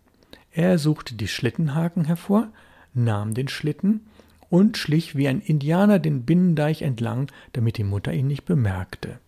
Er 0.51 0.79
suchte 0.79 1.15
die 1.15 1.29
Schlittenhaken 1.29 2.05
hervor, 2.05 2.49
nahm 2.93 3.33
den 3.33 3.49
Schlitten 3.49 4.03
und 4.51 4.77
schlich 4.77 5.17
wie 5.17 5.29
ein 5.29 5.41
Indianer 5.41 5.99
den 5.99 6.25
Binnendeich 6.25 6.83
entlang, 6.83 7.29
damit 7.55 7.79
die 7.79 7.85
Mutter 7.85 8.13
ihn 8.13 8.27
nicht 8.27 8.45
bemerkte. 8.45 9.19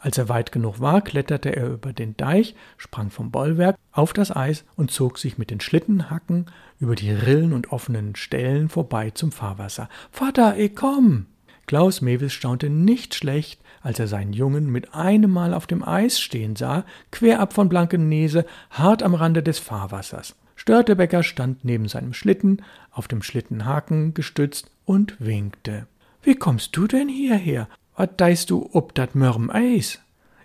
Als 0.00 0.18
er 0.18 0.28
weit 0.28 0.50
genug 0.50 0.80
war, 0.80 1.02
kletterte 1.02 1.54
er 1.54 1.68
über 1.68 1.92
den 1.92 2.16
Deich, 2.16 2.56
sprang 2.78 3.10
vom 3.10 3.30
Bollwerk 3.30 3.76
auf 3.92 4.12
das 4.12 4.34
Eis 4.34 4.64
und 4.74 4.90
zog 4.90 5.18
sich 5.18 5.38
mit 5.38 5.50
den 5.50 5.60
Schlittenhacken 5.60 6.46
über 6.80 6.96
die 6.96 7.12
Rillen 7.12 7.52
und 7.52 7.70
offenen 7.70 8.16
Stellen 8.16 8.68
vorbei 8.68 9.10
zum 9.10 9.30
Fahrwasser. 9.30 9.88
Vater, 10.10 10.56
ich 10.56 10.74
komm! 10.74 11.26
Klaus 11.70 12.00
Mewis 12.00 12.32
staunte 12.32 12.68
nicht 12.68 13.14
schlecht, 13.14 13.60
als 13.80 14.00
er 14.00 14.08
seinen 14.08 14.32
Jungen 14.32 14.70
mit 14.70 14.92
einem 14.92 15.30
Mal 15.30 15.54
auf 15.54 15.68
dem 15.68 15.86
Eis 15.86 16.18
stehen 16.18 16.56
sah, 16.56 16.84
quer 17.12 17.38
ab 17.38 17.52
von 17.52 17.68
Blankenese, 17.68 18.44
hart 18.70 19.04
am 19.04 19.14
Rande 19.14 19.40
des 19.40 19.60
Fahrwassers. 19.60 20.34
Störtebecker 20.56 21.22
stand 21.22 21.64
neben 21.64 21.86
seinem 21.86 22.12
Schlitten, 22.12 22.62
auf 22.90 23.06
dem 23.06 23.22
Schlittenhaken 23.22 24.14
gestützt 24.14 24.72
und 24.84 25.14
winkte. 25.20 25.86
Wie 26.24 26.34
kommst 26.34 26.76
du 26.76 26.88
denn 26.88 27.08
hierher? 27.08 27.68
Was 27.94 28.08
deist 28.16 28.50
du 28.50 28.68
ob 28.72 28.92
dat 28.96 29.14
Mörm 29.14 29.48
Eis? 29.48 30.00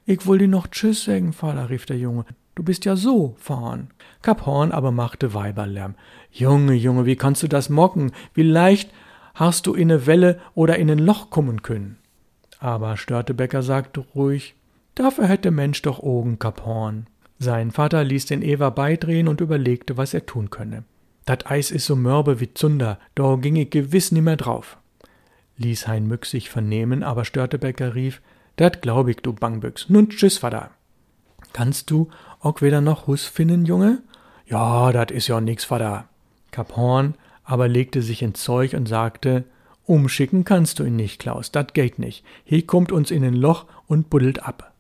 Ich 0.06 0.28
will 0.28 0.38
dir 0.38 0.48
noch 0.48 0.68
Tschüss 0.68 1.06
sagen, 1.06 1.34
Vater, 1.34 1.72
rief 1.72 1.88
der 1.88 1.98
Junge. 1.98 2.26
Du 2.54 2.62
bist 2.62 2.86
ja 2.86 2.96
so 2.96 3.36
fahren. 3.40 3.88
Kap 4.22 4.46
Horn 4.46 4.72
aber 4.72 4.92
machte 4.92 5.34
Weiberlärm. 5.34 5.96
Junge, 6.32 6.76
Junge, 6.76 7.08
wie 7.08 7.16
kannst 7.16 7.42
du 7.42 7.48
das 7.48 7.70
mocken? 7.70 8.12
Wie 8.36 8.44
leicht 8.44 8.92
hast 9.36 9.67
du 9.67 9.74
in 9.74 9.89
ne 9.89 10.08
Welle 10.08 10.39
oder 10.56 10.78
in 10.78 10.89
ein 10.89 11.00
Loch 11.00 11.30
kommen 11.30 11.62
können? 11.62 11.98
Aber 12.60 12.98
Störtebecker 12.98 13.62
sagte 13.62 14.04
ruhig, 14.15 14.56
dafür 14.95 15.28
hätte 15.28 15.52
Mensch 15.52 15.82
doch 15.84 16.00
Ogen, 16.00 16.39
Kap 16.39 16.65
Horn. 16.65 17.08
Sein 17.38 17.71
Vater 17.71 18.04
ließ 18.04 18.26
den 18.26 18.41
Eva 18.41 18.69
beidrehen 18.69 19.28
und 19.28 19.41
überlegte, 19.41 19.98
was 19.98 20.13
er 20.13 20.26
tun 20.26 20.50
könne. 20.50 20.84
Dat 21.26 21.50
Eis 21.52 21.71
is 21.71 21.86
so 21.86 21.95
mörbe 21.95 22.39
wie 22.39 22.54
Zunder, 22.54 23.00
da 23.13 23.36
ging 23.36 23.56
ich 23.56 23.69
gewiss 23.69 24.12
nimmer 24.12 24.38
drauf. 24.38 24.78
Ließ 25.58 25.88
Hein 25.88 26.08
Mück 26.08 26.26
sich 26.26 26.50
vernehmen, 26.50 27.04
aber 27.04 27.26
Störtebecker 27.26 27.95
rief, 27.95 28.21
dat 28.56 28.82
glaub 28.82 29.08
ich, 29.08 29.17
du 29.17 29.34
Bangbüchs, 29.34 29.89
nun 29.89 30.10
tschüss, 30.10 30.38
Vater. 30.38 30.71
Kannst 31.52 31.89
du 31.89 32.10
auch 32.39 32.62
wieder 32.62 32.82
noch 32.82 33.08
Hus 33.08 33.26
finden, 33.26 33.65
Junge? 33.65 34.02
Ja, 34.45 34.91
dat 34.91 35.12
is 35.12 35.28
ja 35.28 35.41
nix, 35.41 35.65
Vater. 35.65 36.08
Kap 36.52 36.76
Horn 36.76 37.15
aber 37.45 37.67
legte 37.67 38.01
sich 38.01 38.21
ins 38.21 38.43
Zeug 38.43 38.73
und 38.73 38.88
sagte, 38.88 39.45
umschicken 39.86 40.43
kannst 40.43 40.79
du 40.79 40.84
ihn 40.84 40.95
nicht, 40.95 41.19
Klaus, 41.19 41.51
dat 41.51 41.73
geht 41.73 41.99
nicht. 41.99 42.25
He 42.43 42.62
kommt 42.63 42.91
uns 42.91 43.12
in 43.12 43.23
ein 43.23 43.36
Loch 43.36 43.65
und 43.88 44.10
buddelt 44.10 44.43
ab. 44.43 44.73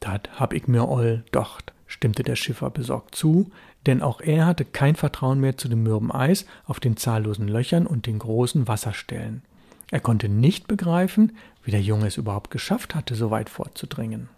Dat 0.00 0.28
hab 0.38 0.52
ich 0.52 0.68
mir 0.68 0.88
all 0.88 1.24
docht 1.32 1.72
stimmte 1.92 2.22
der 2.22 2.36
Schiffer 2.36 2.70
besorgt 2.70 3.14
zu, 3.14 3.50
denn 3.86 4.02
auch 4.02 4.20
er 4.20 4.46
hatte 4.46 4.64
kein 4.64 4.96
Vertrauen 4.96 5.40
mehr 5.40 5.56
zu 5.56 5.68
dem 5.68 5.82
mürben 5.82 6.10
Eis 6.10 6.46
auf 6.64 6.80
den 6.80 6.96
zahllosen 6.96 7.48
Löchern 7.48 7.86
und 7.86 8.06
den 8.06 8.18
großen 8.18 8.66
Wasserstellen. 8.66 9.42
Er 9.90 10.00
konnte 10.00 10.28
nicht 10.28 10.68
begreifen, 10.68 11.32
wie 11.62 11.70
der 11.70 11.82
Junge 11.82 12.06
es 12.06 12.16
überhaupt 12.16 12.50
geschafft 12.50 12.94
hatte, 12.94 13.14
so 13.14 13.30
weit 13.30 13.50
vorzudringen. 13.50 14.28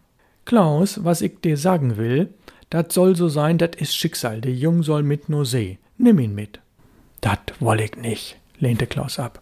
Klaus, 0.44 1.04
was 1.04 1.22
ich 1.22 1.40
dir 1.40 1.56
sagen 1.56 1.96
will, 1.96 2.28
dat 2.70 2.92
soll 2.92 3.14
so 3.14 3.28
sein, 3.28 3.56
dat 3.56 3.76
is 3.76 3.94
Schicksal, 3.94 4.40
der 4.40 4.52
Jung 4.52 4.82
soll 4.82 5.02
mit 5.02 5.28
nur 5.28 5.46
See. 5.46 5.78
Nimm 5.96 6.18
ihn 6.18 6.34
mit. 6.34 6.60
Dat 7.24 7.54
woll 7.58 7.80
ich 7.80 7.96
nicht, 7.96 8.36
lehnte 8.58 8.86
Klaus 8.86 9.18
ab. 9.18 9.40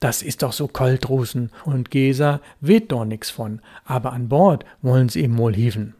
Das 0.00 0.20
ist 0.20 0.42
doch 0.42 0.52
so 0.52 0.66
kalt 0.66 1.08
und 1.08 1.90
Geser 1.92 2.40
weht 2.60 2.90
doch 2.90 3.04
nix 3.04 3.30
von, 3.30 3.60
aber 3.84 4.12
an 4.12 4.28
Bord 4.28 4.64
wollen 4.82 5.08
sie 5.08 5.20
ihm 5.22 5.38
wohl 5.38 5.54
hieven. 5.54 5.94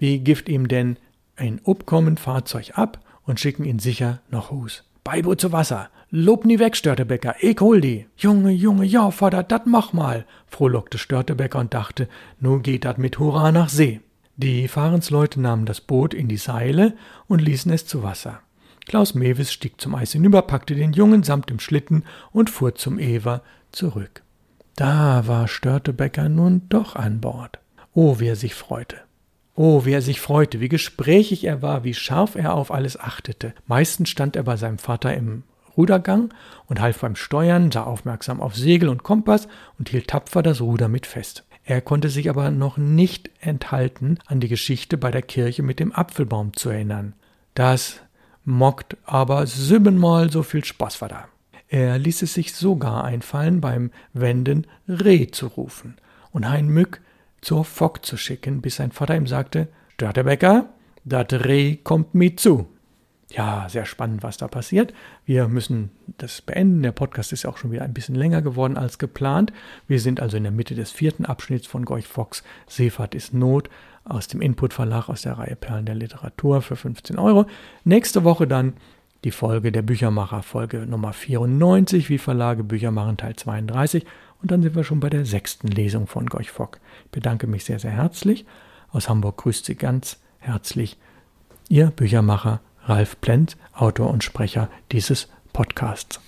Wie 0.00 0.18
gift 0.18 0.48
ihm 0.48 0.66
denn 0.66 0.96
ein 1.36 1.60
obkommen 1.62 2.16
Fahrzeug 2.16 2.72
ab 2.74 2.98
und 3.22 3.38
schicken 3.38 3.64
ihn 3.64 3.78
sicher 3.78 4.20
nach 4.32 4.50
Hus. 4.50 4.82
Beiboot 5.04 5.40
zu 5.40 5.52
Wasser. 5.52 5.90
Lob 6.10 6.44
nie 6.44 6.58
weg, 6.58 6.74
Störtebecker, 6.74 7.36
ich 7.38 7.60
hol 7.60 7.80
die. 7.80 8.06
Junge, 8.16 8.50
Junge, 8.50 8.84
ja, 8.84 9.12
Vater, 9.12 9.44
dat 9.44 9.68
mach 9.68 9.92
mal, 9.92 10.26
frohlockte 10.48 10.98
Störtebecker 10.98 11.60
und 11.60 11.72
dachte, 11.72 12.08
nun 12.40 12.64
geht 12.64 12.84
dat 12.84 12.98
mit 12.98 13.20
Hurra 13.20 13.52
nach 13.52 13.68
See. 13.68 14.00
Die 14.36 14.66
Fahrensleute 14.66 15.40
nahmen 15.40 15.66
das 15.66 15.80
Boot 15.80 16.14
in 16.14 16.26
die 16.26 16.36
Seile 16.36 16.94
und 17.28 17.40
ließen 17.40 17.70
es 17.70 17.86
zu 17.86 18.02
Wasser. 18.02 18.40
Klaus 18.86 19.14
Mewis 19.14 19.52
stieg 19.52 19.80
zum 19.80 19.94
Eis 19.94 20.12
hinüber, 20.12 20.42
packte 20.42 20.74
den 20.74 20.92
Jungen 20.92 21.22
samt 21.22 21.50
dem 21.50 21.58
Schlitten 21.58 22.04
und 22.32 22.50
fuhr 22.50 22.74
zum 22.74 22.98
Ewer 22.98 23.42
zurück. 23.72 24.22
Da 24.76 25.26
war 25.26 25.48
Störtebecker 25.48 26.28
nun 26.28 26.62
doch 26.68 26.96
an 26.96 27.20
Bord. 27.20 27.58
Oh, 27.94 28.18
wie 28.18 28.26
er 28.26 28.36
sich 28.36 28.54
freute. 28.54 28.96
Oh, 29.54 29.84
wie 29.84 29.92
er 29.92 30.02
sich 30.02 30.20
freute, 30.20 30.60
wie 30.60 30.68
gesprächig 30.68 31.44
er 31.44 31.62
war, 31.62 31.84
wie 31.84 31.94
scharf 31.94 32.34
er 32.34 32.54
auf 32.54 32.72
alles 32.72 32.98
achtete. 32.98 33.54
Meistens 33.66 34.08
stand 34.08 34.34
er 34.34 34.42
bei 34.42 34.56
seinem 34.56 34.78
Vater 34.78 35.14
im 35.14 35.44
Rudergang 35.76 36.34
und 36.66 36.80
half 36.80 37.00
beim 37.00 37.16
Steuern, 37.16 37.70
sah 37.70 37.84
aufmerksam 37.84 38.40
auf 38.40 38.56
Segel 38.56 38.88
und 38.88 39.04
Kompass 39.04 39.48
und 39.78 39.88
hielt 39.88 40.08
tapfer 40.08 40.42
das 40.42 40.60
Ruder 40.60 40.88
mit 40.88 41.06
fest. 41.06 41.44
Er 41.64 41.80
konnte 41.80 42.10
sich 42.10 42.28
aber 42.28 42.50
noch 42.50 42.76
nicht 42.76 43.30
enthalten, 43.40 44.18
an 44.26 44.40
die 44.40 44.48
Geschichte 44.48 44.98
bei 44.98 45.10
der 45.10 45.22
Kirche 45.22 45.62
mit 45.62 45.80
dem 45.80 45.92
Apfelbaum 45.92 46.52
zu 46.54 46.68
erinnern. 46.68 47.14
Das 47.54 48.00
mockt 48.44 48.96
aber 49.04 49.46
siebenmal 49.46 50.30
so 50.30 50.42
viel 50.42 50.64
Spaß 50.64 51.00
war 51.00 51.08
da. 51.08 51.28
Er 51.68 51.98
ließ 51.98 52.22
es 52.22 52.34
sich 52.34 52.54
sogar 52.54 53.04
einfallen, 53.04 53.60
beim 53.60 53.90
Wenden 54.12 54.66
Reh 54.88 55.28
zu 55.28 55.46
rufen. 55.46 55.96
Und 56.30 56.48
Hein 56.48 56.68
Mück 56.68 57.00
zur 57.40 57.64
Fock 57.64 58.04
zu 58.04 58.16
schicken, 58.16 58.60
bis 58.60 58.76
sein 58.76 58.92
Vater 58.92 59.16
ihm 59.16 59.26
sagte, 59.26 59.68
Störtebecker, 59.94 60.68
dat 61.04 61.32
Reh 61.32 61.76
kommt 61.76 62.14
mit 62.14 62.40
zu. 62.40 62.68
Ja, 63.30 63.66
sehr 63.68 63.86
spannend, 63.86 64.22
was 64.22 64.36
da 64.36 64.46
passiert. 64.46 64.94
Wir 65.24 65.48
müssen 65.48 65.90
das 66.18 66.40
beenden. 66.40 66.82
Der 66.82 66.92
Podcast 66.92 67.32
ist 67.32 67.46
auch 67.46 67.56
schon 67.56 67.72
wieder 67.72 67.82
ein 67.82 67.94
bisschen 67.94 68.14
länger 68.14 68.42
geworden 68.42 68.76
als 68.76 68.98
geplant. 68.98 69.52
Wir 69.88 69.98
sind 69.98 70.20
also 70.20 70.36
in 70.36 70.44
der 70.44 70.52
Mitte 70.52 70.74
des 70.74 70.92
vierten 70.92 71.24
Abschnitts 71.24 71.66
von 71.66 71.84
Gorch 71.84 72.06
Fox. 72.06 72.44
Seefahrt 72.68 73.14
ist 73.14 73.34
Not 73.34 73.68
aus 74.04 74.28
dem 74.28 74.40
Input 74.40 74.72
Verlag 74.72 75.08
aus 75.08 75.22
der 75.22 75.38
Reihe 75.38 75.56
Perlen 75.56 75.86
der 75.86 75.94
Literatur 75.94 76.62
für 76.62 76.76
15 76.76 77.18
Euro. 77.18 77.46
Nächste 77.84 78.24
Woche 78.24 78.46
dann 78.46 78.74
die 79.24 79.30
Folge 79.30 79.72
der 79.72 79.82
Büchermacher, 79.82 80.42
Folge 80.42 80.86
Nummer 80.86 81.12
94, 81.12 82.10
wie 82.10 82.18
Verlage 82.18 82.62
Bücher 82.62 82.90
machen, 82.90 83.16
Teil 83.16 83.36
32. 83.36 84.04
Und 84.42 84.50
dann 84.50 84.62
sind 84.62 84.76
wir 84.76 84.84
schon 84.84 85.00
bei 85.00 85.08
der 85.08 85.24
sechsten 85.24 85.68
Lesung 85.68 86.06
von 86.06 86.26
Gorch 86.26 86.50
Fock. 86.50 86.78
Ich 87.06 87.10
bedanke 87.10 87.46
mich 87.46 87.64
sehr, 87.64 87.78
sehr 87.78 87.92
herzlich. 87.92 88.44
Aus 88.90 89.08
Hamburg 89.08 89.38
grüßt 89.38 89.64
Sie 89.64 89.74
ganz 89.74 90.18
herzlich 90.38 90.98
Ihr 91.70 91.86
Büchermacher 91.86 92.60
Ralf 92.84 93.18
Plenz, 93.22 93.56
Autor 93.72 94.10
und 94.10 94.22
Sprecher 94.22 94.68
dieses 94.92 95.28
Podcasts. 95.54 96.20